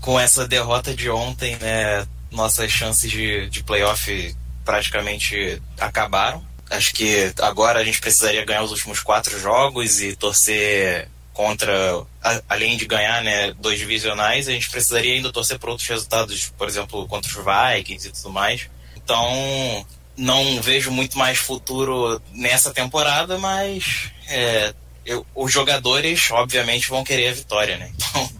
[0.00, 7.32] com essa derrota de ontem, né, nossas chances de, de playoff praticamente acabaram acho que
[7.40, 12.04] agora a gente precisaria ganhar os últimos quatro jogos e torcer contra,
[12.48, 16.66] além de ganhar né, dois divisionais, a gente precisaria ainda torcer por outros resultados, por
[16.66, 18.68] exemplo, contra os Vikings e tudo mais.
[18.96, 24.74] Então, não vejo muito mais futuro nessa temporada, mas é,
[25.06, 27.92] eu, os jogadores, obviamente, vão querer a vitória, né?
[27.94, 28.30] Então,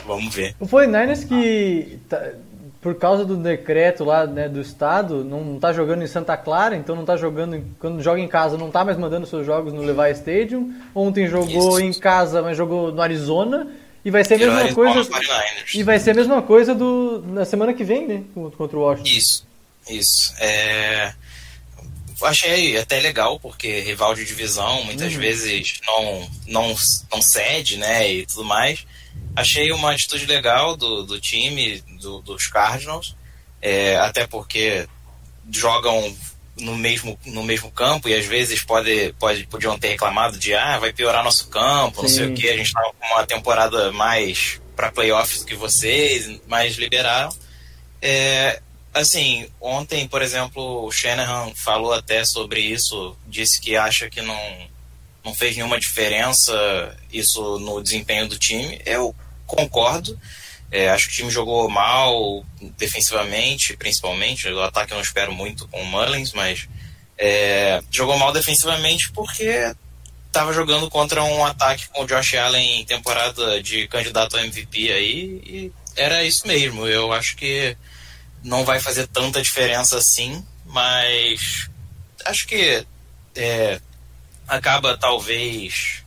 [0.06, 0.56] vamos ver.
[0.58, 2.32] O 49ers que tá,
[2.80, 6.94] por causa do decreto lá né, do estado, não está jogando em Santa Clara, então
[6.94, 10.12] não está jogando quando joga em casa, não está mais mandando seus jogos no Levi
[10.12, 10.74] Stadium.
[10.94, 11.98] Ontem jogou Isso.
[11.98, 13.68] em casa, mas jogou no Arizona
[14.02, 15.10] e vai ser a mesma coisa.
[15.74, 18.22] E vai ser a mesma coisa do na semana que vem, né,
[18.56, 19.10] contra o Washington.
[19.10, 19.46] Isso,
[19.88, 20.34] isso.
[20.38, 21.12] É...
[22.22, 25.20] Achei até legal porque rival de divisão muitas uhum.
[25.20, 26.74] vezes não não
[27.12, 28.86] não cede, né, e tudo mais
[29.34, 33.16] achei uma atitude legal do, do time, do, dos Cardinals,
[33.60, 34.86] é, até porque
[35.50, 36.16] jogam
[36.58, 40.78] no mesmo, no mesmo campo e às vezes pode, pode, podiam ter reclamado de ah,
[40.78, 42.02] vai piorar nosso campo, Sim.
[42.02, 45.54] não sei o que, a gente estava com uma temporada mais para playoffs do que
[45.54, 47.34] vocês, mas liberaram.
[48.00, 48.60] É,
[48.94, 54.69] assim, ontem, por exemplo, o Shanahan falou até sobre isso, disse que acha que não
[55.24, 58.80] não fez nenhuma diferença isso no desempenho do time.
[58.84, 59.14] Eu
[59.46, 60.18] concordo.
[60.70, 62.44] É, acho que o time jogou mal
[62.78, 64.48] defensivamente, principalmente.
[64.48, 66.68] O ataque eu não espero muito com o Mullins, mas
[67.18, 69.74] é, jogou mal defensivamente porque
[70.26, 74.92] estava jogando contra um ataque com o Josh Allen em temporada de candidato a MVP
[74.92, 76.86] aí e era isso mesmo.
[76.86, 77.76] Eu acho que
[78.42, 81.68] não vai fazer tanta diferença assim, mas
[82.24, 82.86] acho que
[83.34, 83.80] é,
[84.50, 86.04] acaba talvez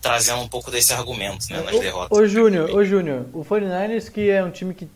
[0.00, 2.16] trazendo um pouco desse argumento né, nas derrotas.
[2.16, 4.88] Ô Júnior, ô Júnior, o 49ers que é um time que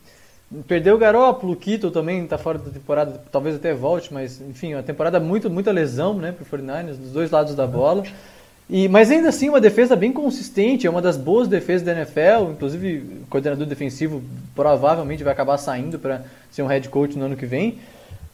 [0.67, 4.75] perdeu o Garoppolo, o Kittle também tá fora da temporada, talvez até volte, mas enfim,
[4.75, 8.05] uma temporada muito, muita lesão, né, pro 49ers, dos dois lados da bola.
[8.71, 12.51] E, mas ainda assim, uma defesa bem consistente, é uma das boas defesas da NFL.
[12.51, 14.23] Inclusive, o coordenador defensivo
[14.55, 17.79] provavelmente vai acabar saindo para ser um head coach no ano que vem.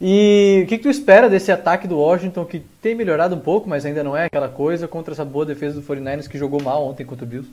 [0.01, 3.69] E o que, que, tu espera desse ataque do Washington, que tem melhorado um pouco,
[3.69, 6.85] mas ainda não é aquela coisa, contra essa boa defesa do 49ers que jogou mal
[6.85, 7.51] ontem contra o Bills?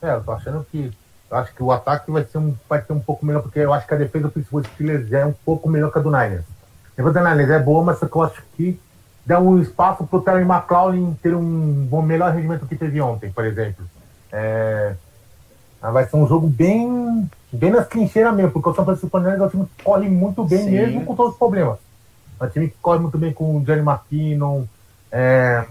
[0.00, 0.90] É, eu tô achando que.
[1.28, 3.84] Acho que o ataque vai ser, um, vai ser um pouco melhor, porque eu acho
[3.84, 6.44] que a defesa do Pittsburgh Steelers é um pouco melhor que a do Niners.
[6.96, 8.78] A defesa do Niners é boa, mas eu acho que
[9.26, 13.32] dá um espaço para o Terry McLaurin ter um bom, melhor rendimento que teve ontem,
[13.32, 13.84] por exemplo.
[14.30, 14.94] É,
[15.80, 19.46] vai ser um jogo bem, bem nas trincheiras mesmo, porque o São Francisco 49 é
[19.46, 20.70] um time que corre muito bem, Sim.
[20.70, 21.78] mesmo com todos os problemas.
[22.40, 24.64] É um time que corre muito bem com o Jerry McKinnon,
[25.10, 25.64] é,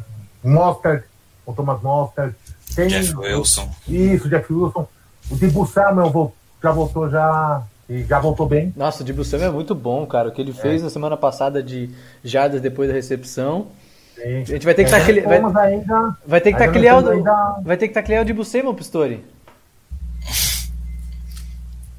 [0.44, 1.04] Mostert,
[1.46, 2.34] o Thomas Mostert.
[2.76, 3.70] Tem, Jeff Wilson.
[3.88, 4.88] Isso, Jeff Wilson.
[5.30, 8.74] O Dibu Samuel já voltou já e já voltou bem.
[8.76, 10.30] Nossa, o Dibu Samuel é muito bom, cara.
[10.30, 10.54] O que ele é.
[10.54, 11.90] fez na semana passada de
[12.24, 13.68] jardas depois da recepção.
[14.16, 14.42] Sim.
[14.42, 17.56] A gente vai ter que é, aquele vai, ainda, vai ter que taclear o ainda...
[17.62, 19.24] vai ter que taclear o Dibu Samuel, Pistori.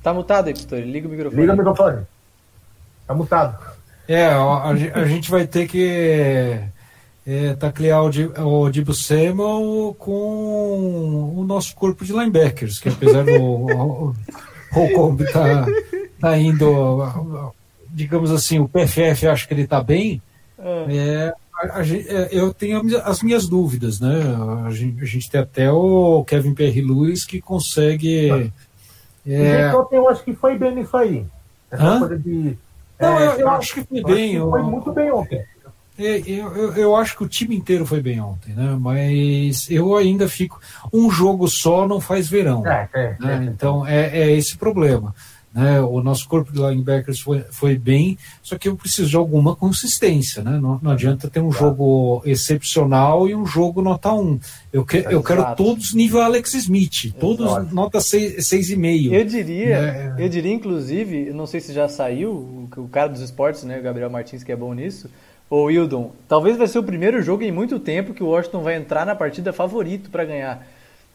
[0.07, 0.85] Tá mutado aí, Pistori.
[0.85, 1.41] Liga o microfone.
[1.41, 2.07] Liga o microfone.
[3.09, 3.59] Tá mutado.
[4.07, 6.61] É, a, a gente vai ter que
[7.27, 13.35] é, taclear o, o Dibu Samuel com o nosso corpo de linebackers, que apesar do
[14.77, 15.67] o Kobe tá,
[16.21, 17.53] tá indo,
[17.89, 20.23] digamos assim, o PFF acho que ele tá bem.
[20.57, 20.87] É.
[20.89, 24.23] é a, a, é, eu tenho as minhas dúvidas, né?
[24.65, 28.53] A gente, a gente tem até o Kevin Perry Lewis que consegue.
[29.27, 29.73] É...
[29.91, 31.27] Eu acho que foi bem nisso aí.
[31.71, 32.57] Essa coisa de.
[32.99, 34.33] Não, é, eu, eu acho que foi bem.
[34.33, 35.45] Que foi muito bem ontem.
[35.99, 38.77] É, eu, eu, eu, acho que o time inteiro foi bem ontem, né?
[38.79, 40.61] Mas eu ainda fico.
[40.93, 42.67] Um jogo só não faz verão.
[42.67, 43.41] É, é, né?
[43.43, 43.45] É.
[43.45, 45.15] Então é, é esse problema.
[45.57, 45.81] Né?
[45.81, 50.43] O nosso corpo de linebackers foi, foi bem, só que eu preciso de alguma consistência.
[50.43, 50.59] Né?
[50.61, 51.65] Não, não adianta ter um claro.
[51.71, 54.39] jogo excepcional e um jogo nota 1.
[54.71, 57.75] Eu, que, eu quero todos nível Alex Smith, todos Exato.
[57.75, 59.13] nota 6,5.
[59.13, 60.15] Eu diria, né?
[60.19, 63.83] eu diria, inclusive, não sei se já saiu, o, o cara dos esportes, né, o
[63.83, 65.09] Gabriel Martins, que é bom nisso
[65.49, 68.75] Ô Wildon, talvez vai ser o primeiro jogo em muito tempo que o Washington vai
[68.75, 70.67] entrar na partida favorito para ganhar.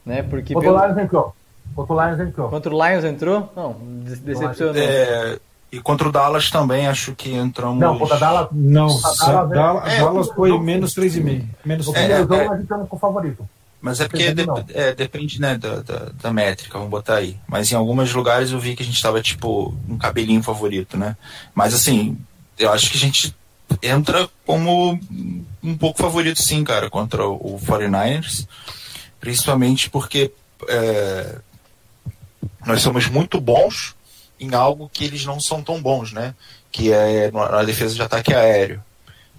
[0.05, 0.23] Né?
[0.23, 0.99] Porque contra pelo...
[0.99, 1.35] entrou.
[1.75, 2.49] Contra o Lions entrou.
[2.49, 3.53] Contra o Lions entrou?
[3.55, 4.75] Não, decepcionou.
[4.75, 5.39] É,
[5.71, 7.79] e contra o Dallas também, acho que entramos.
[7.79, 8.47] Não, contra o Dallas.
[8.51, 11.45] Não, Dallas, Dallas, é, Dallas foi menos 3,5.
[11.63, 13.49] Menos o primeiro é, jogo é, entramos com o favorito.
[13.81, 17.37] Mas é porque de, é, depende né, da, da, da, métrica, vamos botar aí.
[17.47, 21.17] Mas em alguns lugares eu vi que a gente estava tipo um cabelinho favorito, né?
[21.55, 22.15] Mas assim,
[22.59, 23.35] eu acho que a gente
[23.81, 24.99] entra como
[25.63, 28.45] um pouco favorito, sim, cara, contra o 49ers.
[29.19, 30.31] Principalmente porque
[30.67, 31.39] é,
[32.65, 33.95] nós somos muito bons
[34.39, 36.35] em algo que eles não são tão bons, né?
[36.71, 38.83] Que é na defesa de ataque aéreo.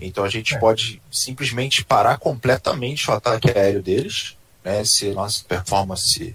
[0.01, 0.59] Então a gente é.
[0.59, 4.85] pode simplesmente parar completamente o ataque aéreo deles, né?
[4.85, 6.35] Se nossa performance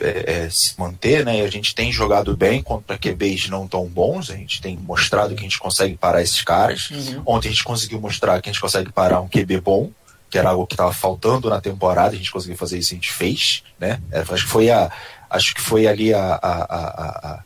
[0.00, 1.38] é, é, se manter, né?
[1.38, 5.34] E a gente tem jogado bem contra QBs não tão bons, a gente tem mostrado
[5.34, 6.90] que a gente consegue parar esses caras.
[6.90, 7.22] Uhum.
[7.24, 9.90] Ontem a gente conseguiu mostrar que a gente consegue parar um QB bom,
[10.30, 13.12] que era algo que estava faltando na temporada, a gente conseguiu fazer isso, a gente
[13.12, 14.00] fez, né?
[14.12, 14.90] Acho que foi a,
[15.30, 17.42] acho que foi ali a, a,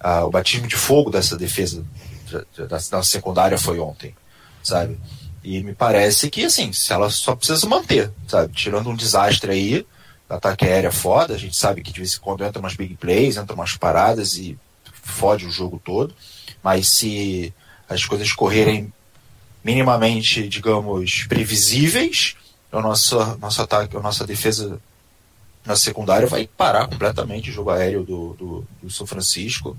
[0.00, 1.84] a, o batismo de fogo dessa defesa
[2.56, 4.14] da, da, secundária foi ontem,
[4.62, 4.98] sabe?
[5.42, 8.52] E me parece que assim, se ela só precisa manter, sabe?
[8.52, 9.86] Tirando um desastre aí,
[10.28, 12.94] ataque aéreo é foda, a gente sabe que de vez em quando entra umas big
[12.96, 14.58] plays, entra umas paradas e
[15.02, 16.14] fode o jogo todo,
[16.62, 17.52] mas se
[17.88, 18.92] as coisas correrem
[19.64, 22.36] minimamente, digamos, previsíveis,
[22.72, 24.80] o nosso, nosso ataque, a nossa defesa
[25.64, 29.76] na secundária vai parar completamente o jogo aéreo do, do, do São Francisco.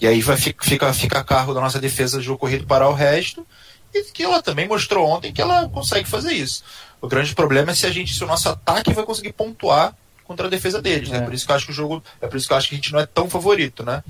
[0.00, 2.94] E aí vai ficar fica a cargo da nossa defesa de jogo corrido parar o
[2.94, 3.46] resto.
[3.92, 6.64] E que ela também mostrou ontem que ela consegue fazer isso.
[7.00, 10.46] O grande problema é se a gente, se o nosso ataque vai conseguir pontuar contra
[10.46, 11.18] a defesa deles, né?
[11.18, 11.20] é.
[11.20, 11.26] né?
[11.26, 12.74] Por isso que eu acho que o jogo, é por isso que eu acho que
[12.74, 14.02] a gente não é tão favorito, né?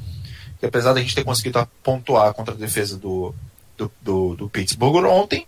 [0.52, 3.34] Porque apesar da gente ter conseguido pontuar contra a defesa do,
[3.76, 5.46] do, do, do Pittsburgh ontem,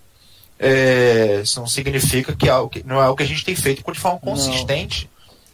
[0.59, 3.55] é, isso não significa que, é algo que não é o que a gente tem
[3.55, 5.09] feito de forma consistente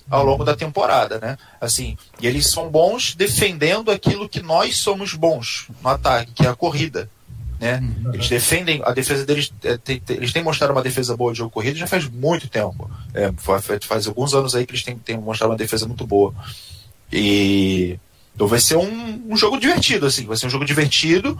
[0.08, 0.18] não.
[0.18, 1.36] ao longo da temporada, né?
[1.60, 6.48] Assim, e eles são bons defendendo aquilo que nós somos bons no ataque, que é
[6.48, 7.08] a corrida.
[7.58, 7.78] Né?
[8.04, 8.14] Uhum.
[8.14, 11.50] Eles defendem, a defesa deles, é, tem, eles têm mostrado uma defesa boa de jogo
[11.50, 12.90] corrido já faz muito tempo.
[13.14, 16.34] É, faz, faz, alguns anos aí que eles têm, têm mostrado uma defesa muito boa.
[17.12, 17.98] E
[18.34, 21.38] então vai ser um, um, jogo divertido, assim, vai ser um jogo divertido.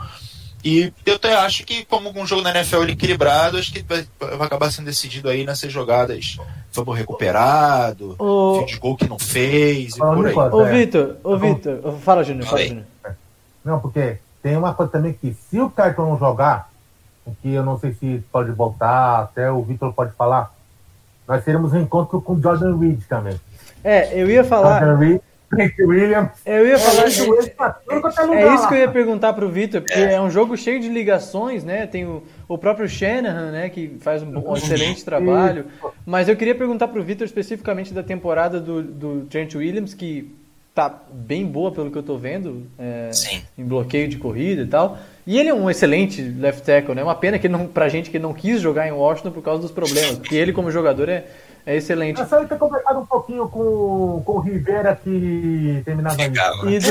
[0.64, 4.46] E eu até acho que, como um jogo na NFL equilibrado, acho que vai, vai
[4.46, 6.36] acabar sendo decidido aí nessas jogadas
[6.70, 10.28] fumble recuperado, fio de gol que não fez, e Fala, por aí.
[10.30, 10.54] Nicolas.
[10.54, 10.72] Ô, É.
[10.72, 11.36] Vitor, ô, Tá.
[11.46, 12.64] Vitor, fala, Júnior, fala.
[12.64, 12.84] Júnior.
[13.64, 16.70] Não, porque tem uma coisa também que se o Carton não jogar,
[17.26, 20.52] o que eu não sei se pode voltar, até o Vitor pode falar,
[21.26, 23.38] nós teremos um encontro com o Jordan Reed também.
[23.84, 24.78] É, eu ia falar.
[24.80, 25.20] Jordan Reed,
[25.52, 27.06] Trent Williams, Eu ia falar.
[27.06, 29.82] é, joelho pra tudo quanto é lugar É isso que eu ia perguntar pro Vitor,
[29.82, 30.20] porque é.
[30.20, 31.86] um jogo cheio de ligações, né?
[31.86, 33.68] Tem o, o próprio Shanahan, né?
[33.68, 35.66] Que faz um, um excelente trabalho.
[36.06, 40.34] Mas eu queria perguntar pro Vitor especificamente da temporada do, do Trent Williams, que
[40.74, 43.42] tá bem boa pelo que eu tô vendo, é, Sim.
[43.58, 44.98] em bloqueio de corrida e tal.
[45.26, 47.02] E ele é um excelente left tackle, né?
[47.02, 49.70] Uma pena que não, pra gente que não quis jogar em Washington por causa dos
[49.70, 51.26] problemas, porque ele como jogador é,
[51.64, 52.20] é excelente.
[52.20, 56.16] É só ele ter conversado um pouquinho com, com o Rivera que terminava.
[56.16, 56.70] Ficava.
[56.70, 56.88] E É, do,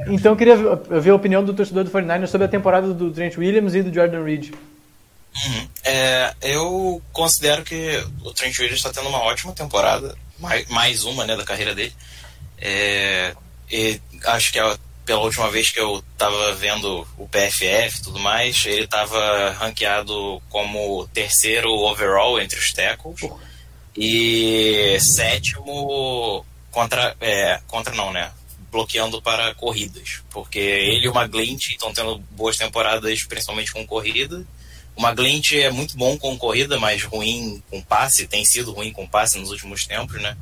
[0.00, 0.14] é.
[0.14, 3.36] Então eu queria ver a opinião do torcedor do 49ers sobre a temporada do Trent
[3.36, 4.52] Williams e do Jordan Reed.
[4.52, 5.68] Uhum.
[5.84, 11.26] É, eu considero que o Trent Williams está tendo uma ótima temporada, mais, mais uma
[11.26, 11.92] né, da carreira dele.
[12.58, 13.34] É,
[13.70, 18.18] e acho que a- pela última vez que eu estava vendo o PFF e tudo
[18.18, 23.20] mais, ele estava ranqueado como terceiro overall entre os tackles
[23.96, 28.30] e sétimo contra, é, contra não, né?
[28.70, 34.44] Bloqueando para corridas, porque ele e o McGlinch estão tendo boas temporadas, principalmente com corrida.
[34.94, 39.06] O McGlinch é muito bom com corrida, mas ruim com passe, tem sido ruim com
[39.06, 40.36] passe nos últimos tempos, né?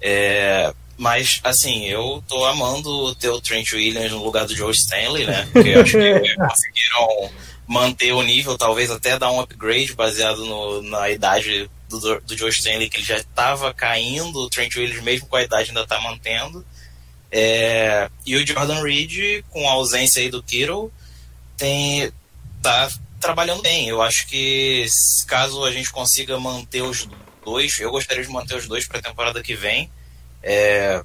[0.00, 5.26] É, mas, assim, eu tô amando ter o Trent Williams no lugar do Joe Stanley,
[5.26, 5.48] né?
[5.52, 7.30] Porque eu acho que conseguiram
[7.66, 12.50] manter o nível, talvez até dar um upgrade baseado no- na idade do, do Joe
[12.50, 16.00] Stanley, que ele já estava caindo, o Trent Williams, mesmo com a idade, ainda está
[16.00, 16.64] mantendo.
[17.30, 20.92] É, e o Jordan Reed, com a ausência aí do Kittle,
[21.56, 22.10] tem,
[22.62, 22.88] tá
[23.20, 23.88] trabalhando bem.
[23.88, 24.86] Eu acho que
[25.26, 27.08] caso a gente consiga manter os
[27.44, 29.90] dois, eu gostaria de manter os dois para a temporada que vem.
[30.42, 31.02] É,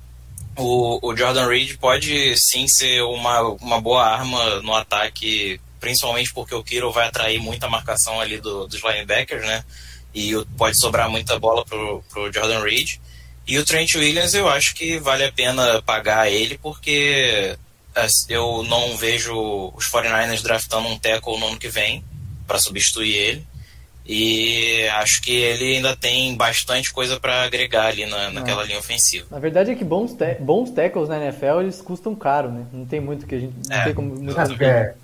[0.57, 6.53] o, o Jordan Reed pode sim ser uma, uma boa arma no ataque, principalmente porque
[6.53, 9.63] o Kittle vai atrair muita marcação ali do, dos linebackers, né?
[10.13, 12.97] E pode sobrar muita bola pro, pro Jordan Reed.
[13.47, 17.57] E o Trent Williams eu acho que vale a pena pagar ele porque
[18.29, 19.33] eu não vejo
[19.75, 22.03] os 49ers draftando um tackle no ano que vem
[22.47, 23.47] para substituir ele.
[24.05, 29.27] E acho que ele ainda tem bastante coisa para agregar ali na, naquela linha ofensiva.
[29.29, 32.65] Na verdade é que bons, ta- bons tackles na NFL eles custam caro, né?
[32.73, 33.53] Não tem muito que a gente.
[33.69, 33.83] Não É.
[33.85, 34.15] tem como.
[34.15, 34.95] Muito é-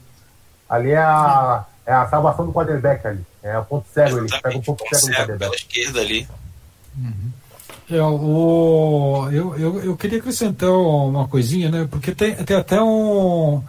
[0.68, 3.21] ali é a, é a salvação do quarterback ali.
[3.41, 5.55] É o ponto cego, ele pega um ponto ponto cego do cego pela quarterback.
[5.55, 6.27] esquerda ali.
[7.89, 11.88] É, o, eu, eu, eu queria acrescentar uma coisinha, né?
[11.89, 13.61] Porque tem, tem até um,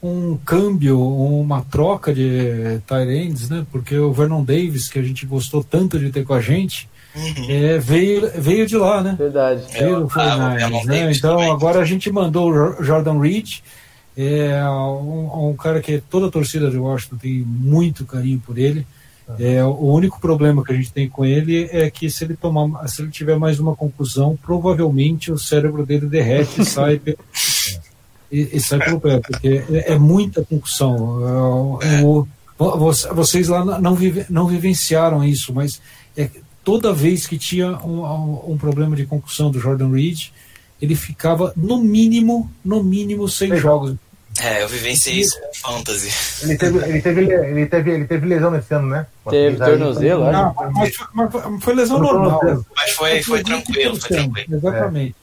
[0.00, 3.66] um câmbio, uma troca de Tyrands, né?
[3.72, 6.88] Porque o Vernon Davis, que a gente gostou tanto de ter com a gente,
[7.48, 9.16] é, veio, veio de lá, né?
[9.18, 9.64] Verdade.
[9.72, 11.12] Veio do Ah, o 49ers, Vernon né?
[11.12, 13.58] Então agora a gente mandou o Jo- Jordan Reed,
[14.16, 18.86] é um, um cara que toda a torcida de Washington tem muito carinho por ele.
[19.38, 22.86] É, o único problema que a gente tem com ele é que se ele tomar,
[22.88, 27.16] se ele tiver mais uma conclusão, provavelmente o cérebro dele derrete e sai pelo,
[28.30, 31.78] e, e sai pelo pé, porque é, é muita concussão.
[31.82, 35.80] É, o- vo- vo- vocês lá não, vive, não vivenciaram isso, mas
[36.16, 36.28] é,
[36.62, 40.28] toda vez que tinha um, um- um problema de concussão do Jordan Reed,
[40.82, 43.94] ele ficava no mínimo, no mínimo seis jogos.
[44.40, 46.10] É, eu vivenciei isso com fantasy.
[46.44, 49.06] Ele teve, ele, teve, ele, teve, ele teve lesão nesse ano, né?
[49.30, 50.32] Teve tornozelo, acho.
[50.32, 52.40] Não, mas, foi- mas foi- lesão normal.
[52.76, 54.56] Mas foi, foi tranquilo, foi tranquilo.
[54.56, 55.14] Exatamente.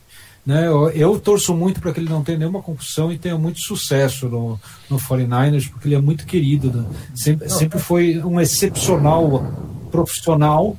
[0.44, 3.60] Né, eu, eu torço muito para que ele não tenha nenhuma concussão e tenha muito
[3.60, 4.60] sucesso no,
[4.90, 6.72] no 49ers, porque ele é muito querido.
[6.72, 6.86] né?
[7.14, 9.46] Sempre, sempre foi um excepcional
[9.92, 10.76] profissional,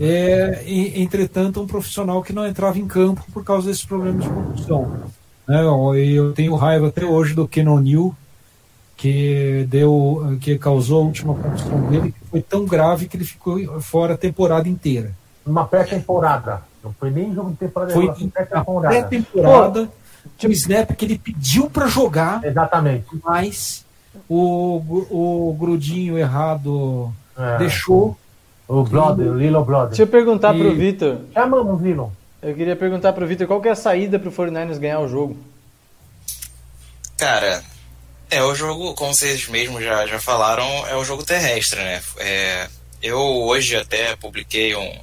[0.00, 4.30] é, e- entretanto, um profissional que não entrava em campo por causa desses problemas de
[4.30, 5.02] concussão.
[5.48, 8.14] Né, eu tenho raiva até hoje do Ken O'Neill,
[8.96, 13.58] que deu, que causou a última concussão dele, que foi tão grave que ele ficou
[13.80, 15.12] fora a temporada inteira.
[15.46, 16.62] Uma pré-temporada.
[16.82, 18.88] Não foi nem jogo de temporada, Foi pré-temporada.
[18.88, 19.88] pré-temporada,
[20.38, 23.06] tinha um snap que ele pediu para jogar, Exatamente.
[23.24, 23.84] mas
[24.28, 27.58] o, o grudinho errado É.
[27.58, 28.16] deixou.
[28.68, 29.88] O brother, o Lilo Brother.
[29.90, 31.18] Deixa eu perguntar pro E- Vitor.
[31.32, 32.12] Chamamos, Lilo.
[32.46, 35.36] Eu queria perguntar pro Vitor qual que é a saída pro 49ers ganhar o jogo.
[37.16, 37.64] Cara,
[38.30, 42.00] é o jogo, como vocês mesmos já, já falaram, é o jogo terrestre, né?
[42.18, 42.68] É,
[43.02, 44.96] eu hoje até publiquei um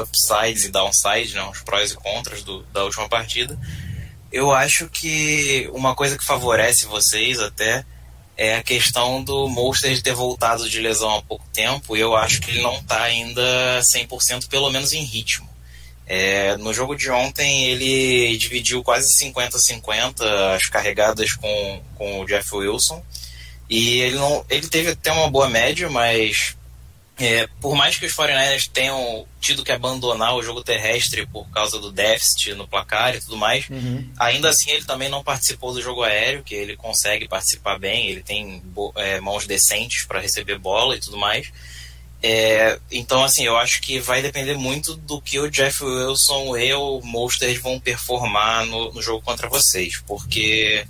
[0.00, 1.42] upsides e downsides, né?
[1.50, 3.58] Os prós e contras do, da última partida.
[4.30, 7.84] Eu acho que uma coisa que favorece vocês até
[8.36, 11.96] é a questão do Monster ter voltado de lesão há pouco tempo.
[11.96, 15.55] Eu acho que ele não está ainda 100%, pelo menos em ritmo.
[16.06, 20.22] É, no jogo de ontem, ele dividiu quase 50-50
[20.54, 23.02] as carregadas com, com o Jeff Wilson.
[23.68, 26.56] E ele, não, ele teve até uma boa média, mas
[27.18, 31.80] é, por mais que os 49ers tenham tido que abandonar o jogo terrestre por causa
[31.80, 34.06] do déficit no placar e tudo mais, uhum.
[34.18, 38.22] ainda assim ele também não participou do jogo aéreo, que ele consegue participar bem, ele
[38.22, 38.62] tem
[38.96, 41.50] é, mãos decentes para receber bola e tudo mais.
[42.28, 46.74] É, então, assim, eu acho que vai depender muito do que o Jeff Wilson e
[46.74, 50.84] o Mostert vão performar no, no jogo contra vocês, porque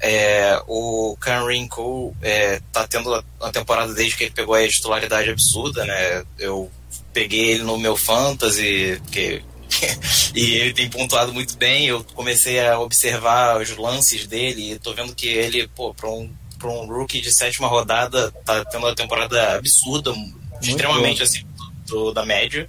[0.00, 5.28] é, o Cam Rinkle é, tá tendo uma temporada desde que ele pegou a titularidade
[5.28, 6.24] absurda, né?
[6.38, 6.70] Eu
[7.12, 8.98] peguei ele no meu fantasy,
[10.34, 11.88] e ele tem pontuado muito bem.
[11.88, 16.32] Eu comecei a observar os lances dele e tô vendo que ele, pô, para um,
[16.64, 20.14] um rookie de sétima rodada, tá tendo uma temporada absurda,
[20.60, 22.68] extremamente acima do, do, da média.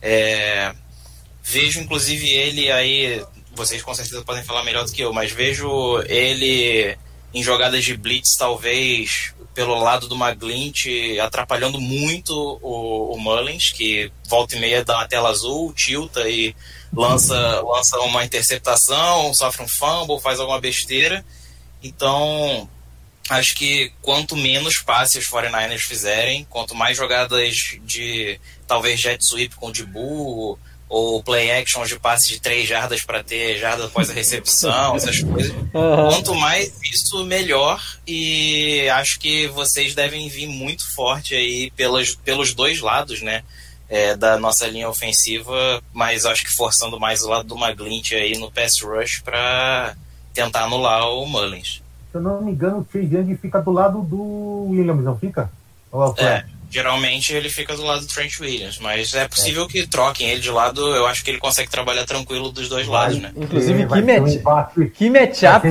[0.00, 0.74] É,
[1.42, 3.24] vejo inclusive ele aí,
[3.54, 6.96] vocês com certeza podem falar melhor do que eu, mas vejo ele
[7.32, 10.84] em jogadas de blitz talvez pelo lado do Maglint
[11.22, 16.54] atrapalhando muito o, o Mullins, que volta e meia dá uma tela azul, tilta e
[16.92, 21.24] lança, lança uma interceptação, sofre um fumble, faz alguma besteira.
[21.82, 22.68] Então,
[23.28, 29.54] acho que quanto menos passes os 49ers fizerem, quanto mais jogadas de talvez jet sweep
[29.56, 30.58] com o Dibu
[30.88, 35.20] ou play action de passe de três jardas para ter jarda após a recepção, essas
[35.20, 35.52] coisas.
[35.72, 37.82] Quanto mais isso, melhor.
[38.06, 43.42] E acho que vocês devem vir muito forte aí pelas, pelos dois lados, né?
[43.88, 48.36] É, da nossa linha ofensiva, mas acho que forçando mais o lado do Maglint aí
[48.36, 49.96] no pass rush para
[50.34, 51.80] tentar anular o Mullins
[52.16, 55.50] eu não me engano, o Chase Young fica do lado do Williams, não fica?
[56.18, 59.68] É, é, geralmente ele fica do lado do Trent Williams, mas é possível é.
[59.68, 63.00] que troquem ele de lado, eu acho que ele consegue trabalhar tranquilo dos dois vai,
[63.00, 63.32] lados, né?
[63.36, 65.68] Inclusive, que, match, que matchup,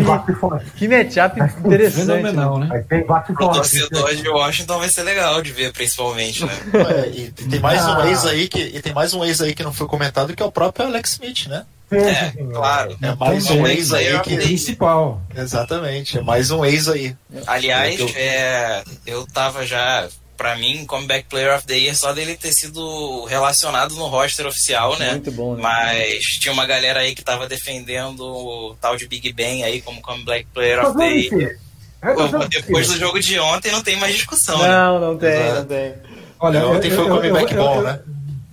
[0.75, 2.05] que matchup interessante.
[2.07, 2.85] Fenomenal, né?
[2.89, 3.05] né?
[3.29, 6.53] O torcedor de Washington vai ser legal de ver, principalmente, né?
[6.73, 9.63] É, e tem mais um ex aí que e tem mais um ex aí que
[9.63, 11.65] não foi comentado que é o próprio Alex Smith, né?
[11.91, 12.97] É, claro.
[13.01, 14.37] É mais um ex aí que.
[14.37, 15.21] Principal.
[15.35, 17.15] Exatamente, é mais um ex aí.
[17.45, 20.07] Aliás, é, eu tava já.
[20.37, 24.99] Pra mim, Comeback Player of the Year, só dele ter sido relacionado no roster oficial,
[24.99, 25.11] né?
[25.11, 25.61] Muito bom, né?
[25.61, 30.01] Mas tinha uma galera aí que tava defendendo o tal de Big Ben aí como
[30.01, 31.57] Comeback Player of the Year.
[32.49, 34.57] Depois do jogo de ontem não tem mais discussão.
[34.57, 35.07] Não, né?
[35.07, 35.55] não tem, Exato.
[35.55, 35.93] não tem.
[36.37, 37.99] Olha, ontem foi o comeback bom, né?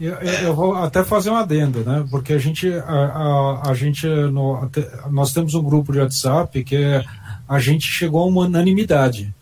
[0.02, 2.04] Eu, eu, vou até fazer um adendo, né?
[2.10, 4.68] Porque a gente, a, a, a gente no,
[5.08, 7.04] nós temos um grupo de WhatsApp que é,
[7.48, 9.32] a gente chegou a uma unanimidade.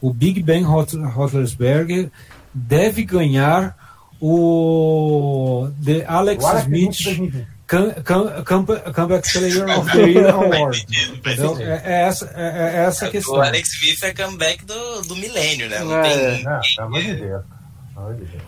[0.00, 2.10] O Big Ben Roethlisberger
[2.52, 3.76] deve ganhar
[4.20, 10.86] o The Alex, Alex Smith Comeback Player of the Year Award.
[11.24, 13.34] Então, é, é, essa, é, é essa a questão.
[13.34, 15.78] O Alex Smith é comeback do, do milênio, né?
[15.80, 16.44] Não é, tem.
[16.44, 17.44] Não, pelo amor de Deus.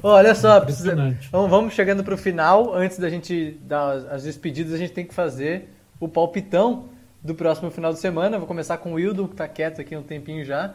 [0.02, 0.92] Olha só, precisa...
[0.92, 2.74] então, vamos chegando para o final.
[2.74, 5.68] Antes da gente dar as despedidas, a gente tem que fazer
[6.00, 6.88] o palpitão
[7.22, 8.38] do próximo final de semana.
[8.38, 10.74] Vou começar com o Wildon, que está quieto aqui um tempinho já.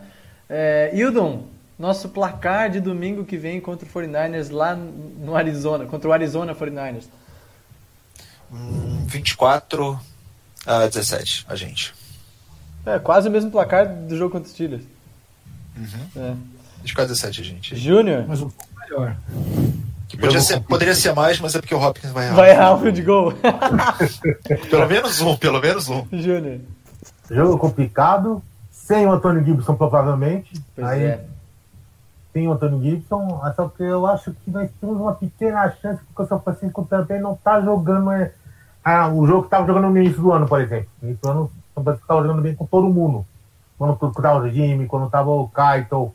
[0.49, 1.45] É, Wildon,
[1.77, 6.53] nosso placar de domingo que vem contra o 49ers lá no Arizona, contra o Arizona
[6.55, 7.05] 49ers.
[8.51, 9.99] Hum, 24
[10.65, 11.93] a 17, a gente.
[12.85, 14.83] É, quase o mesmo placar do jogo contra os Steelers.
[15.77, 16.21] Uhum.
[16.21, 16.35] É.
[16.81, 17.75] 24 a 17, gente.
[17.75, 18.25] Júnior?
[18.27, 19.15] Mas um pouco melhor.
[20.19, 22.35] Podia ser, poderia ser mais, mas é porque o Hopkins vai errar.
[22.35, 23.33] Vai errar o field goal.
[24.69, 26.05] pelo menos um, pelo menos um.
[26.11, 26.59] Júnior.
[27.29, 30.51] Jogo complicado, sem o Antônio Gibson, provavelmente.
[30.75, 31.25] Pois Aí, é.
[32.33, 36.23] Sem o Antônio Gibson, só que eu acho que nós temos uma pequena chance, porque
[36.23, 38.31] o São Francisco também não está jogando é,
[38.83, 40.87] ah, o jogo que estava jogando no início do ano, por exemplo.
[41.01, 43.25] No início do ano, o São Francisco estava jogando bem com todo mundo.
[43.77, 46.13] Quando estava o Jimmy, quando estava o Kaito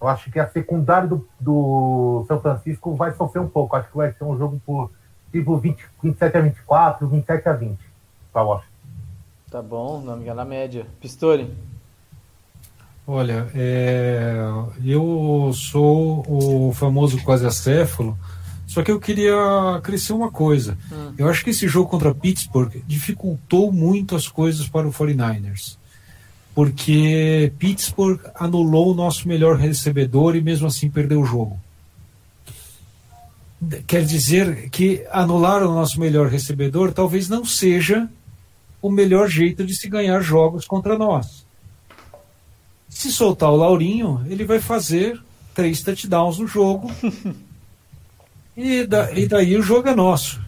[0.00, 3.76] eu acho que a secundária do, do São Francisco vai sofrer um pouco.
[3.76, 4.90] Acho que vai ser um jogo por
[5.30, 7.78] tipo 20, 27 a 24, 27 a 20
[8.32, 8.70] para Washington.
[9.50, 10.86] Tá bom, não me engano, na média.
[11.00, 11.52] Pistori?
[13.06, 14.36] Olha, é,
[14.84, 18.16] eu sou o famoso quase acéfalo,
[18.66, 19.34] só que eu queria
[19.82, 20.78] crescer uma coisa.
[20.92, 21.14] Hum.
[21.18, 25.79] Eu acho que esse jogo contra Pittsburgh dificultou muito as coisas para o 49ers
[26.60, 31.58] porque Pittsburgh anulou o nosso melhor recebedor e mesmo assim perdeu o jogo.
[33.86, 38.06] Quer dizer que anular o nosso melhor recebedor talvez não seja
[38.82, 41.46] o melhor jeito de se ganhar jogos contra nós.
[42.90, 45.18] Se soltar o Laurinho, ele vai fazer
[45.54, 46.92] três touchdowns no jogo.
[48.54, 50.38] e, da, e daí o jogo é nosso.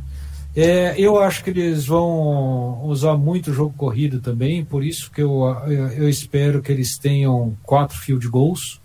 [0.55, 5.23] É, eu acho que eles vão usar muito o jogo corrido também, por isso que
[5.23, 5.45] eu,
[5.97, 8.81] eu espero que eles tenham quatro field goals,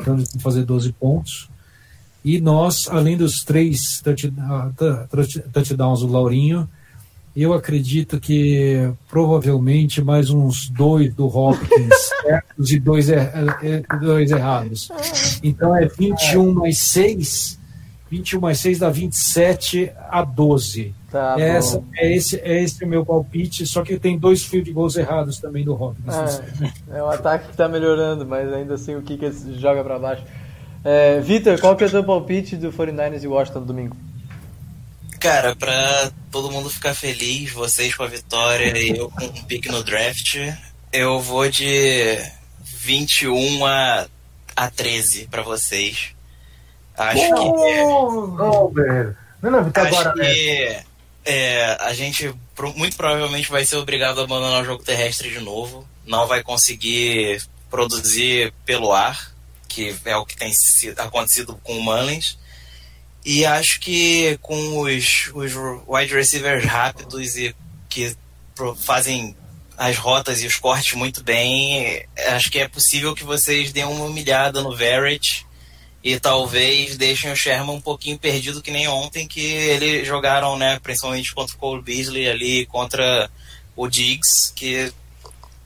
[0.00, 1.50] então eles vão fazer 12 pontos.
[2.24, 4.02] E nós, além dos três
[5.52, 6.68] touchdowns do Laurinho,
[7.34, 13.30] eu acredito que provavelmente mais uns dois do Hopkins certos e dois, er,
[14.00, 14.90] dois errados.
[15.42, 17.58] Então é 21 mais 6,
[18.10, 20.94] 21 mais 6 dá 27 a 12.
[21.10, 24.96] Tá Essa, é, esse, é esse o meu palpite, só que tem dois field goals
[24.96, 26.40] errados também do Hopkins.
[26.88, 30.22] É, é um ataque que está melhorando, mas ainda assim o Kickers joga para baixo.
[30.84, 33.96] É, Vitor, qual que é o teu palpite do 49ers e Washington no domingo?
[35.18, 39.68] Cara, pra todo mundo ficar feliz, vocês com a vitória e eu com um pique
[39.68, 40.38] no draft,
[40.92, 42.16] eu vou de
[42.62, 44.06] 21 a,
[44.56, 46.14] a 13 pra vocês.
[46.96, 47.80] Acho oh, que.
[48.40, 49.16] Oh, velho.
[49.42, 50.89] Não, não, acho agora, que
[51.24, 52.34] é, a gente
[52.76, 55.88] muito provavelmente vai ser obrigado a abandonar o jogo terrestre de novo.
[56.06, 59.32] Não vai conseguir produzir pelo ar,
[59.68, 60.52] que é o que tem
[60.96, 62.38] acontecido com o Mullins.
[63.24, 65.52] E acho que com os, os
[65.86, 67.54] wide receivers rápidos e
[67.88, 68.16] que
[68.76, 69.36] fazem
[69.76, 74.04] as rotas e os cortes muito bem, acho que é possível que vocês deem uma
[74.04, 75.46] humilhada no Verrett
[76.02, 80.78] e talvez deixem o Sherman um pouquinho perdido que nem ontem que eles jogaram, né,
[80.82, 83.30] principalmente contra o Cole Beasley ali, contra
[83.76, 84.92] o Diggs, que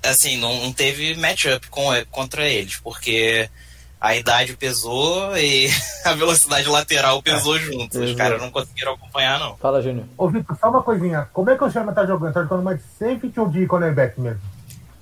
[0.02, 3.48] assim, não, não teve matchup com, contra eles, porque
[4.00, 5.70] a idade pesou e
[6.04, 8.00] a velocidade lateral pesou é, junto.
[8.00, 9.56] Os caras não conseguiram acompanhar, não.
[9.56, 10.04] Fala, Júnior.
[10.18, 11.26] Ô, Vitor, só uma coisinha.
[11.32, 12.34] Como é que o Sherman tá jogando?
[12.34, 14.40] Tá jogando mais safety ou de cornerback mesmo?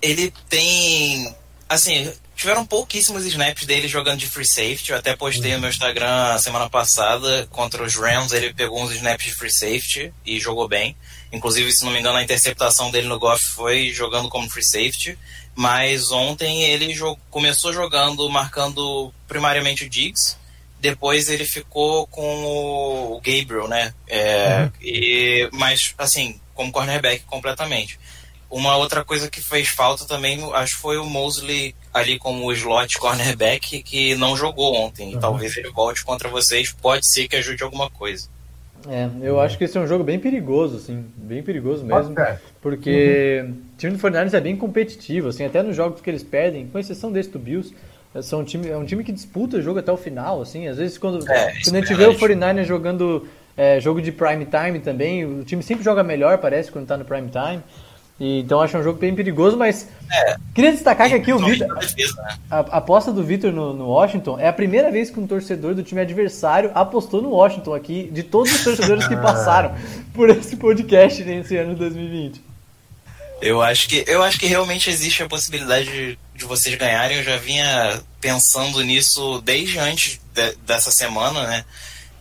[0.01, 1.35] Ele tem.
[1.69, 4.91] Assim, tiveram pouquíssimos snaps dele jogando de free safety.
[4.91, 8.33] Eu até postei no meu Instagram semana passada contra os Rams.
[8.33, 10.97] Ele pegou uns snaps de free safety e jogou bem.
[11.33, 15.19] Inclusive, se não me engano, a interceptação dele no Goff foi jogando como free safety.
[15.55, 16.95] Mas ontem ele
[17.31, 20.37] começou jogando, marcando primariamente o Diggs.
[20.81, 23.95] Depois ele ficou com o Gabriel, né?
[24.09, 24.71] É, uhum.
[24.83, 28.01] e, mas, assim, como cornerback completamente.
[28.51, 32.99] Uma outra coisa que fez falta também, acho que foi o Mosley ali como slot
[32.99, 35.15] cornerback, que não jogou ontem.
[35.15, 35.21] Uhum.
[35.21, 38.29] Talvez ele volte contra vocês, pode ser que ajude alguma coisa.
[38.89, 42.15] É, eu acho que esse é um jogo bem perigoso, assim, bem perigoso mesmo,
[42.61, 43.51] porque uhum.
[43.51, 46.79] o time do Fortnite é bem competitivo, assim, até nos jogos que eles perdem, com
[46.79, 47.73] exceção desse do Bills,
[48.21, 50.79] são um time, é um time que disputa o jogo até o final, assim, às
[50.79, 54.47] vezes quando, é, quando a gente é vê o 49 jogando é, jogo de prime
[54.47, 57.63] time também, o time sempre joga melhor, parece, quando tá no prime time,
[58.21, 61.69] e, então acho um jogo bem perigoso, mas é, queria destacar que aqui o Vitor.
[61.69, 61.81] Né?
[62.51, 65.75] A, a, aposta do Vitor no, no, Washington é a primeira vez que um torcedor
[65.75, 69.75] do time adversário apostou no Washington aqui, de todos os torcedores que passaram
[70.15, 72.53] por esse podcast nesse ano de 2020.
[73.41, 77.17] Eu acho que, eu acho que realmente existe a possibilidade de, de vocês ganharem.
[77.17, 81.65] Eu já vinha pensando nisso desde antes de, dessa semana, né?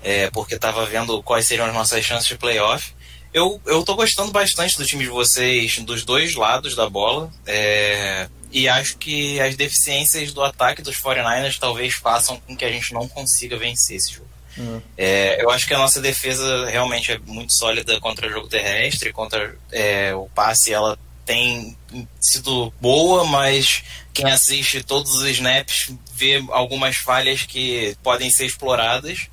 [0.03, 2.91] É, porque estava vendo quais seriam as nossas chances de playoff.
[3.33, 7.31] Eu, eu tô gostando bastante do time de vocês, dos dois lados da bola.
[7.45, 12.71] É, e acho que as deficiências do ataque dos 49ers talvez façam com que a
[12.71, 14.29] gente não consiga vencer esse jogo.
[14.57, 14.81] Uhum.
[14.97, 19.13] É, eu acho que a nossa defesa realmente é muito sólida contra o jogo terrestre,
[19.13, 21.77] contra é, o passe ela tem
[22.19, 29.27] sido boa, mas quem assiste todos os snaps vê algumas falhas que podem ser exploradas.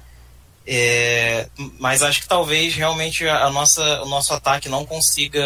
[0.70, 1.46] É,
[1.78, 5.40] mas acho que talvez realmente a nossa, o nosso ataque não consiga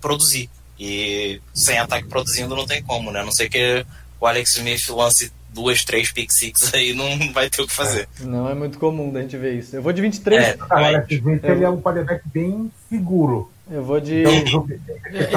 [0.00, 0.50] produzir.
[0.78, 3.20] E sem ataque produzindo não tem como, né?
[3.20, 3.86] A não sei que
[4.20, 8.08] o Alex Smith lance duas, três pick six aí, não vai ter o que fazer.
[8.20, 9.76] É, não é muito comum da gente ver isso.
[9.76, 10.42] Eu vou de 23.
[10.42, 13.48] É, o Alex Smith ele é um quarterback bem seguro.
[13.70, 14.24] Eu vou de.
[14.24, 14.66] Então,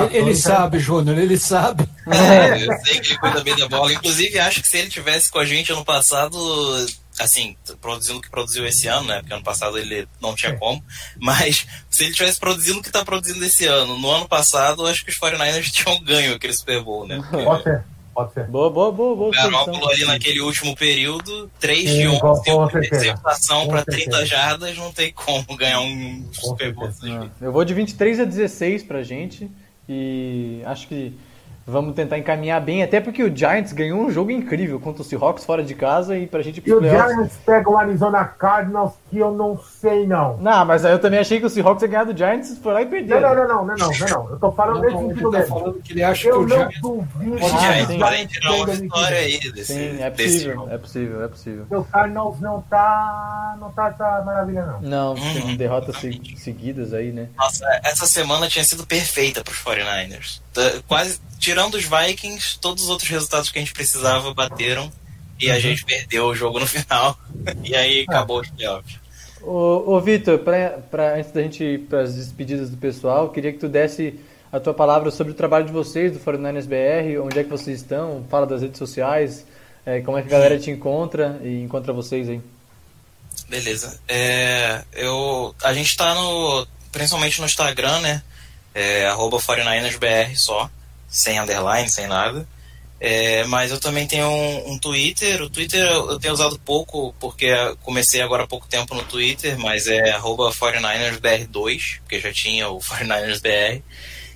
[0.07, 1.87] ele, ele sabe, Júnior, ele sabe.
[2.07, 3.93] É, eu sei que ele cuida bem da bola.
[3.93, 6.37] Inclusive, acho que se ele tivesse com a gente ano passado,
[7.19, 9.19] assim, produzindo o que produziu esse ano, né?
[9.19, 10.83] Porque ano passado ele não tinha como.
[11.19, 15.03] Mas se ele tivesse produzindo o que está produzindo esse ano, no ano passado, acho
[15.03, 17.17] que os 49ers tinham ganho aquele Super Bowl, né?
[17.29, 17.43] Porque...
[17.45, 17.83] Pode ser.
[18.13, 18.47] Pode ser.
[18.47, 19.31] Boa, boa, boa, boa.
[19.31, 22.41] Garópolo ali naquele último período, 3 de 11,
[22.87, 26.89] interceptação para 30 jardas, não tem como ganhar um Super Bowl.
[27.39, 29.47] Eu vou de 23 a 16 pra gente
[29.87, 31.13] e acho que
[31.69, 35.43] Vamos tentar encaminhar bem, até porque o Giants ganhou um jogo incrível contra o Seahawks
[35.43, 37.13] fora de casa e pra gente E o playoffs.
[37.13, 40.37] Giants pega o Arizona Cardinals, que eu não sei, não.
[40.37, 42.81] Não, mas aí eu também achei que o Seahawks ia ganhar do Giants, foi lá
[42.81, 43.19] e perdeu.
[43.19, 44.29] não, não, não, não, não, não, não.
[44.29, 45.59] Eu tô falando nesse sentido tá mesmo.
[45.59, 46.81] falando que ele acha que Eu o não Giants
[47.53, 47.99] Ah, Giants sim.
[47.99, 51.65] podem tirar uma Giants vitória aí desse, Sim, é possível, é possível, é possível.
[51.69, 54.79] O Cardinals não tá, não tá essa maravilha, não.
[54.81, 55.33] Não, Uhum.
[55.47, 57.27] tem derrotas se- seguidas aí, né?
[57.37, 60.41] Nossa, essa semana tinha sido perfeita pros 49ers.
[60.53, 64.91] Tá- Quase, tirando os Vikings, todos os outros resultados que a gente precisava bateram.
[65.39, 67.17] E a gente perdeu o jogo no final.
[67.63, 68.99] E aí acabou os playoffs.
[69.41, 70.41] Ô, ô Vitor,
[71.15, 74.19] antes da gente ir para as despedidas do pessoal, queria que tu desse
[74.51, 77.81] a tua palavra sobre o trabalho de vocês, do 49ers BR, onde é que vocês
[77.81, 79.45] estão, fala das redes sociais,
[79.85, 82.41] é, como é que a galera te encontra e encontra vocês aí.
[83.47, 83.99] Beleza.
[84.07, 86.67] É, eu, a gente tá no.
[86.91, 88.21] Principalmente no Instagram, né?
[88.73, 90.69] É, arroba 49ersBR só.
[91.07, 92.47] Sem underline, sem nada.
[92.99, 95.41] É, mas eu também tenho um, um Twitter.
[95.41, 97.47] O Twitter eu tenho usado pouco, porque
[97.83, 102.79] comecei agora há pouco tempo no Twitter, mas é arroba 49ersBR2, porque já tinha o
[102.81, 103.83] 49ersBR.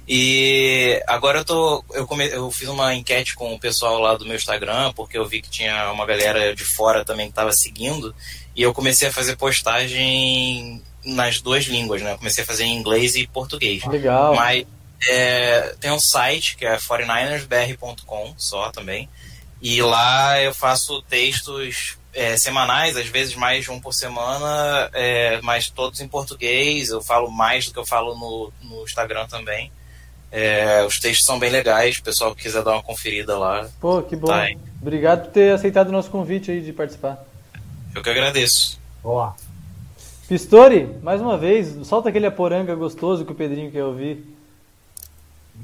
[0.08, 1.84] E agora eu tô.
[1.94, 5.26] Eu, come, eu fiz uma enquete com o pessoal lá do meu Instagram, porque eu
[5.26, 8.14] vi que tinha uma galera de fora também que estava seguindo.
[8.56, 12.14] E eu comecei a fazer postagem nas duas línguas, né?
[12.14, 13.86] Eu comecei a fazer em inglês e português.
[13.86, 14.36] Legal.
[14.36, 14.66] Mas
[15.10, 19.10] é, tem um site que é 49ersbr.com só também.
[19.62, 25.40] E lá eu faço textos é, semanais, às vezes mais de um por semana, é,
[25.42, 26.90] mas todos em português.
[26.90, 29.72] Eu falo mais do que eu falo no, no Instagram também.
[30.32, 34.02] É, os textos são bem legais, o pessoal que quiser dar uma conferida lá, Pô,
[34.02, 34.28] que bom.
[34.28, 34.48] Tá.
[34.82, 37.22] Obrigado por ter aceitado o nosso convite aí de participar.
[37.94, 38.80] eu que agradeço.
[39.04, 39.36] Boa.
[40.30, 44.26] Pistori, mais uma vez, solta aquele aporanga gostoso que o Pedrinho quer ouvir.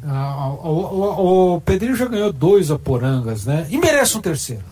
[0.03, 3.67] Ah, o, o- o Pedrinho já ganhou dois Aporangas, né?
[3.69, 4.63] E merece um terceiro.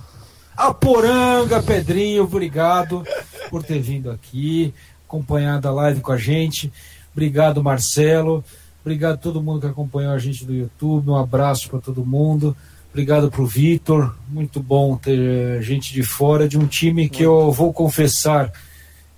[0.55, 3.03] Aporanga, Pedrinho, obrigado
[3.49, 4.73] por ter vindo aqui,
[5.07, 6.71] acompanhado a live com a gente.
[7.11, 8.43] Obrigado, Marcelo.
[8.81, 11.09] Obrigado a todo mundo que acompanhou a gente no YouTube.
[11.09, 12.55] Um abraço para todo mundo.
[12.91, 14.15] Obrigado pro Vitor.
[14.29, 18.51] Muito bom ter gente de fora de um time que eu vou confessar.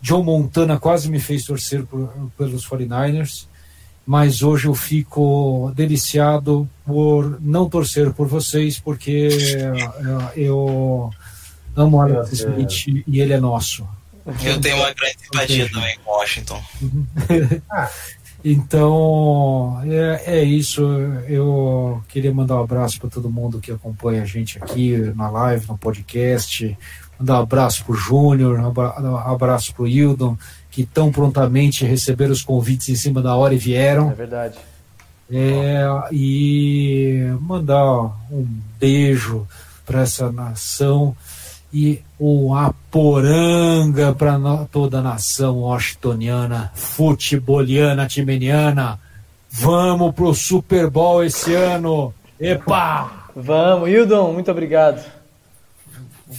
[0.01, 3.47] John Montana quase me fez torcer por- pelos 49ers
[4.07, 11.11] mas hoje eu fico deliciado por não torcer por vocês, porque eh, eu
[11.75, 12.31] amo Alex.
[12.31, 13.85] Smith e ele é nosso.
[14.41, 16.63] Eu tenho uma grande simpatia também com Washington.
[18.45, 20.81] Então é, é isso.
[21.27, 25.67] Eu queria mandar um abraço para todo mundo que acompanha a gente aqui na live,
[25.67, 26.77] no podcast.
[27.19, 30.37] Mandar um abraço para o Júnior, um um abraço para o Hildon,
[30.77, 34.11] que tão prontamente receberam os convites em cima da hora e vieram.
[34.11, 34.59] É verdade.
[35.27, 38.47] É, e mandar um
[38.79, 39.47] beijo
[39.83, 41.17] para essa nação
[41.73, 44.39] e um aporanga para
[44.71, 48.99] toda a nação washingtoniana, futeboliana, timeniana.
[49.49, 52.13] Vamos pro Super Bowl esse ano.
[52.39, 53.31] Epa!
[53.35, 55.03] Vamos, Hildon, muito obrigado.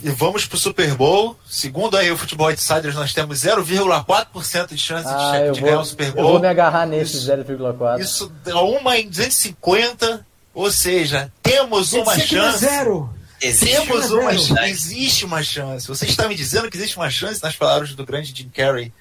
[0.03, 1.34] E vamos pro Super Bowl.
[1.49, 5.74] Segundo aí o Futebol Insiders, nós temos 0,4% de chance de, Ah, eu de ganhar
[5.76, 6.32] vou, o Super eu Bowl.
[6.32, 8.01] vou me agarrar nesse Isso- 0,4.
[8.03, 12.59] Isso dá uma em 250, ou seja, temos uma é chance.
[12.59, 13.09] zero.
[13.41, 14.64] Existe Temos uma uma chance.
[14.68, 15.86] Existe uma chance.
[15.86, 18.93] Você está me dizendo que existe uma chance nas palavras do grande Jim Carrey,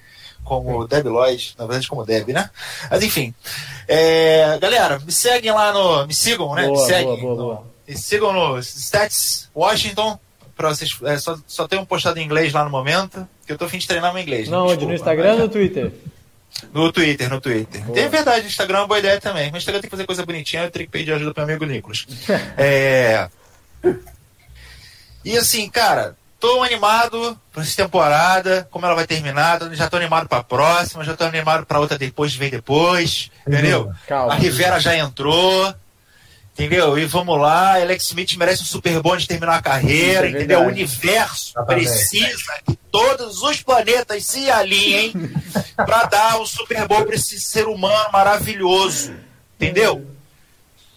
[0.44, 2.48] como Debbie Lloyd, na verdade como Debbie, né?
[2.88, 3.34] Mas enfim.
[3.86, 6.06] É, galera, me seguem lá no.
[6.06, 6.66] Me sigam, né?
[6.66, 7.04] Boa, me seguem.
[7.04, 7.66] boa, boa, no- boa.
[7.86, 10.18] Me sigam no Stats Washington.
[10.58, 13.64] Pra vocês, é, só, só tenho postado em inglês lá no momento, que eu tô
[13.64, 14.48] a fim de treinar meu inglês.
[14.48, 14.84] Não, onde?
[14.84, 15.92] No Instagram ou no Twitter?
[16.72, 17.80] no Twitter, no Twitter.
[17.82, 17.94] Boa.
[17.94, 19.52] Tem verdade, Instagram é uma boa ideia também.
[19.52, 21.72] Mas Instagram tem que fazer coisa bonitinha, eu teria que pedir ajuda pro meu amigo
[21.72, 22.06] Nicolas.
[22.58, 23.28] é...
[25.24, 30.28] E assim, cara, tô animado pra essa temporada, como ela vai terminar, já tô animado
[30.28, 33.92] pra próxima, já tô animado pra outra depois vem depois, entendeu?
[34.08, 34.32] Calma.
[34.32, 35.72] A Rivera já entrou,
[36.58, 36.98] entendeu?
[36.98, 40.60] E vamos lá, Alex Smith merece um Super Bowl de terminar a carreira, é entendeu?
[40.62, 41.86] O universo Exatamente.
[41.86, 45.12] precisa que todos os planetas se alinhem
[45.76, 49.14] pra dar o Super Bowl pra esse ser humano maravilhoso,
[49.56, 50.04] entendeu?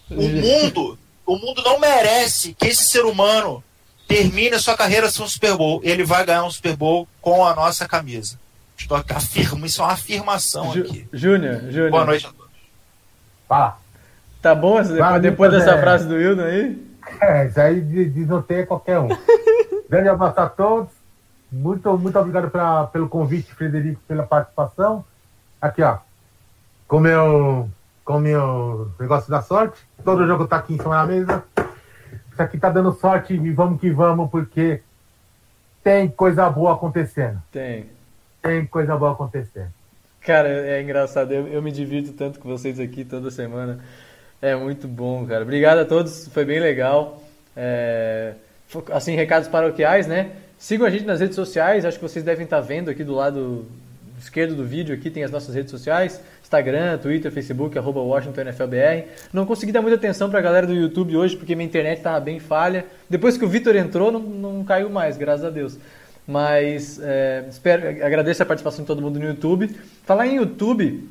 [0.10, 3.64] O mundo, o mundo não merece que esse ser humano
[4.08, 5.80] termine a sua carreira sem um Super Bowl.
[5.84, 8.38] Ele vai ganhar um Super Bowl com a nossa camisa.
[8.78, 11.08] Estou afirmo, isso é uma afirmação Ju- aqui.
[11.14, 11.92] Júnior, Júnior.
[11.92, 12.52] Boa noite a todos.
[13.48, 13.81] Fala.
[14.42, 15.82] Tá bom essa- depois, depois dessa é.
[15.82, 16.88] frase do Hildon aí?
[17.22, 19.08] É, isso aí de- desnorteia qualquer um.
[19.90, 20.90] Grande abraço a todos.
[21.52, 25.04] Muito, muito obrigado pela, pelo convite, Frederico, pela participação.
[25.62, 25.98] Aqui, ó.
[26.88, 27.70] Como eu
[28.04, 29.80] com meu negócio da sorte.
[30.04, 31.44] Todo jogo tá aqui em cima da mesa.
[32.32, 34.82] Isso aqui tá dando sorte e vamos que vamos, porque
[35.84, 37.42] tem coisa boa acontecendo.
[37.52, 37.90] Tem.
[38.42, 39.70] Tem coisa boa acontecendo.
[40.22, 41.32] Cara, é engraçado.
[41.32, 43.80] Eu, eu me divirto tanto com vocês aqui toda semana.
[44.42, 45.44] É muito bom, cara.
[45.44, 47.22] Obrigado a todos, foi bem legal.
[47.56, 48.34] É,
[48.92, 50.32] assim, recados paroquiais, né?
[50.58, 53.66] Sigam a gente nas redes sociais, acho que vocês devem estar vendo aqui do lado
[54.20, 59.06] esquerdo do vídeo, aqui tem as nossas redes sociais, Instagram, Twitter, Facebook, arroba WashingtonNFLBR.
[59.34, 62.20] Não consegui dar muita atenção para a galera do YouTube hoje, porque minha internet estava
[62.20, 62.86] bem falha.
[63.10, 65.78] Depois que o Vitor entrou, não, não caiu mais, graças a Deus.
[66.28, 69.76] Mas é, espero, agradeço a participação de todo mundo no YouTube.
[70.04, 71.08] Falar em YouTube,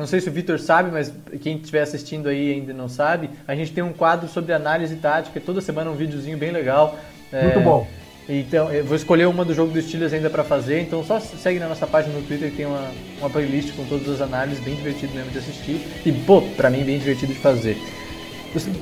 [0.00, 3.54] não sei se o Vitor sabe, mas quem estiver assistindo aí ainda não sabe, a
[3.54, 6.98] gente tem um quadro sobre análise tática, toda semana um videozinho bem legal.
[7.32, 7.86] Muito é, bom.
[8.28, 11.58] Então, eu vou escolher uma do jogo dos Steelers ainda para fazer, então só segue
[11.58, 14.76] na nossa página no Twitter que tem uma, uma playlist com todas as análises, bem
[14.76, 15.80] divertido mesmo de assistir.
[16.06, 17.76] E, pô, pra mim, bem divertido de fazer.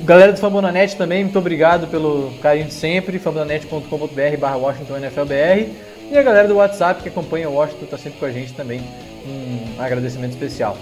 [0.03, 5.69] Galera do Fambonanet também, muito obrigado pelo carinho de sempre, fambonanet.com.br barra WashingtonNFLBR.
[6.11, 8.81] E a galera do WhatsApp que acompanha o Washington está sempre com a gente também,
[9.27, 10.77] um agradecimento especial.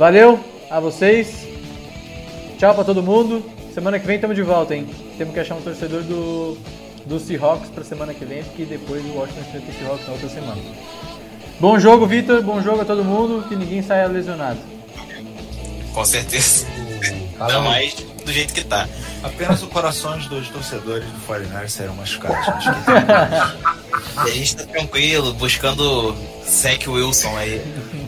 [0.00, 1.46] Valeu a vocês,
[2.56, 3.44] tchau para todo mundo.
[3.74, 4.88] Semana que vem estamos de volta, hein?
[5.18, 6.56] Temos que achar um torcedor do
[7.04, 10.28] do Seahawks para semana que vem, porque depois o Washington enfrenta o Seahawks na outra
[10.30, 10.62] semana.
[11.60, 12.42] Bom jogo, Vitor.
[12.42, 13.46] Bom jogo a todo mundo.
[13.46, 14.58] Que ninguém saia lesionado.
[15.92, 16.66] Com certeza.
[17.38, 17.94] Ainda mais
[18.24, 18.88] do jeito que tá.
[19.22, 22.64] Apenas os corações dos torcedores do 49 serão machucados.
[24.16, 26.16] e a gente tá tranquilo, buscando
[26.48, 27.62] Zach Wilson aí.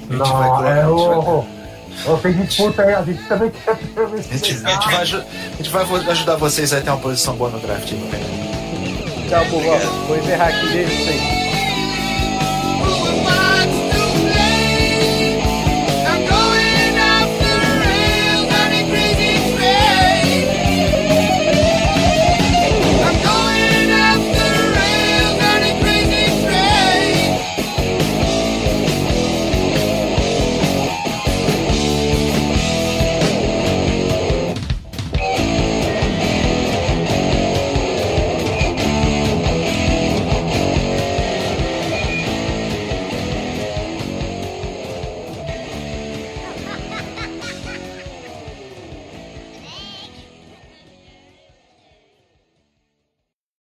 [0.08, 1.61] Não, é o...
[2.06, 5.04] Ou tem disputa aí, a gente também quer ter a gente, a, gente vai, a
[5.56, 7.92] gente vai ajudar vocês a ter uma posição boa no draft.
[9.28, 10.06] Tchau, povo.
[10.08, 10.68] Vou encerrar aqui.
[10.68, 11.41] Beijo pra vocês.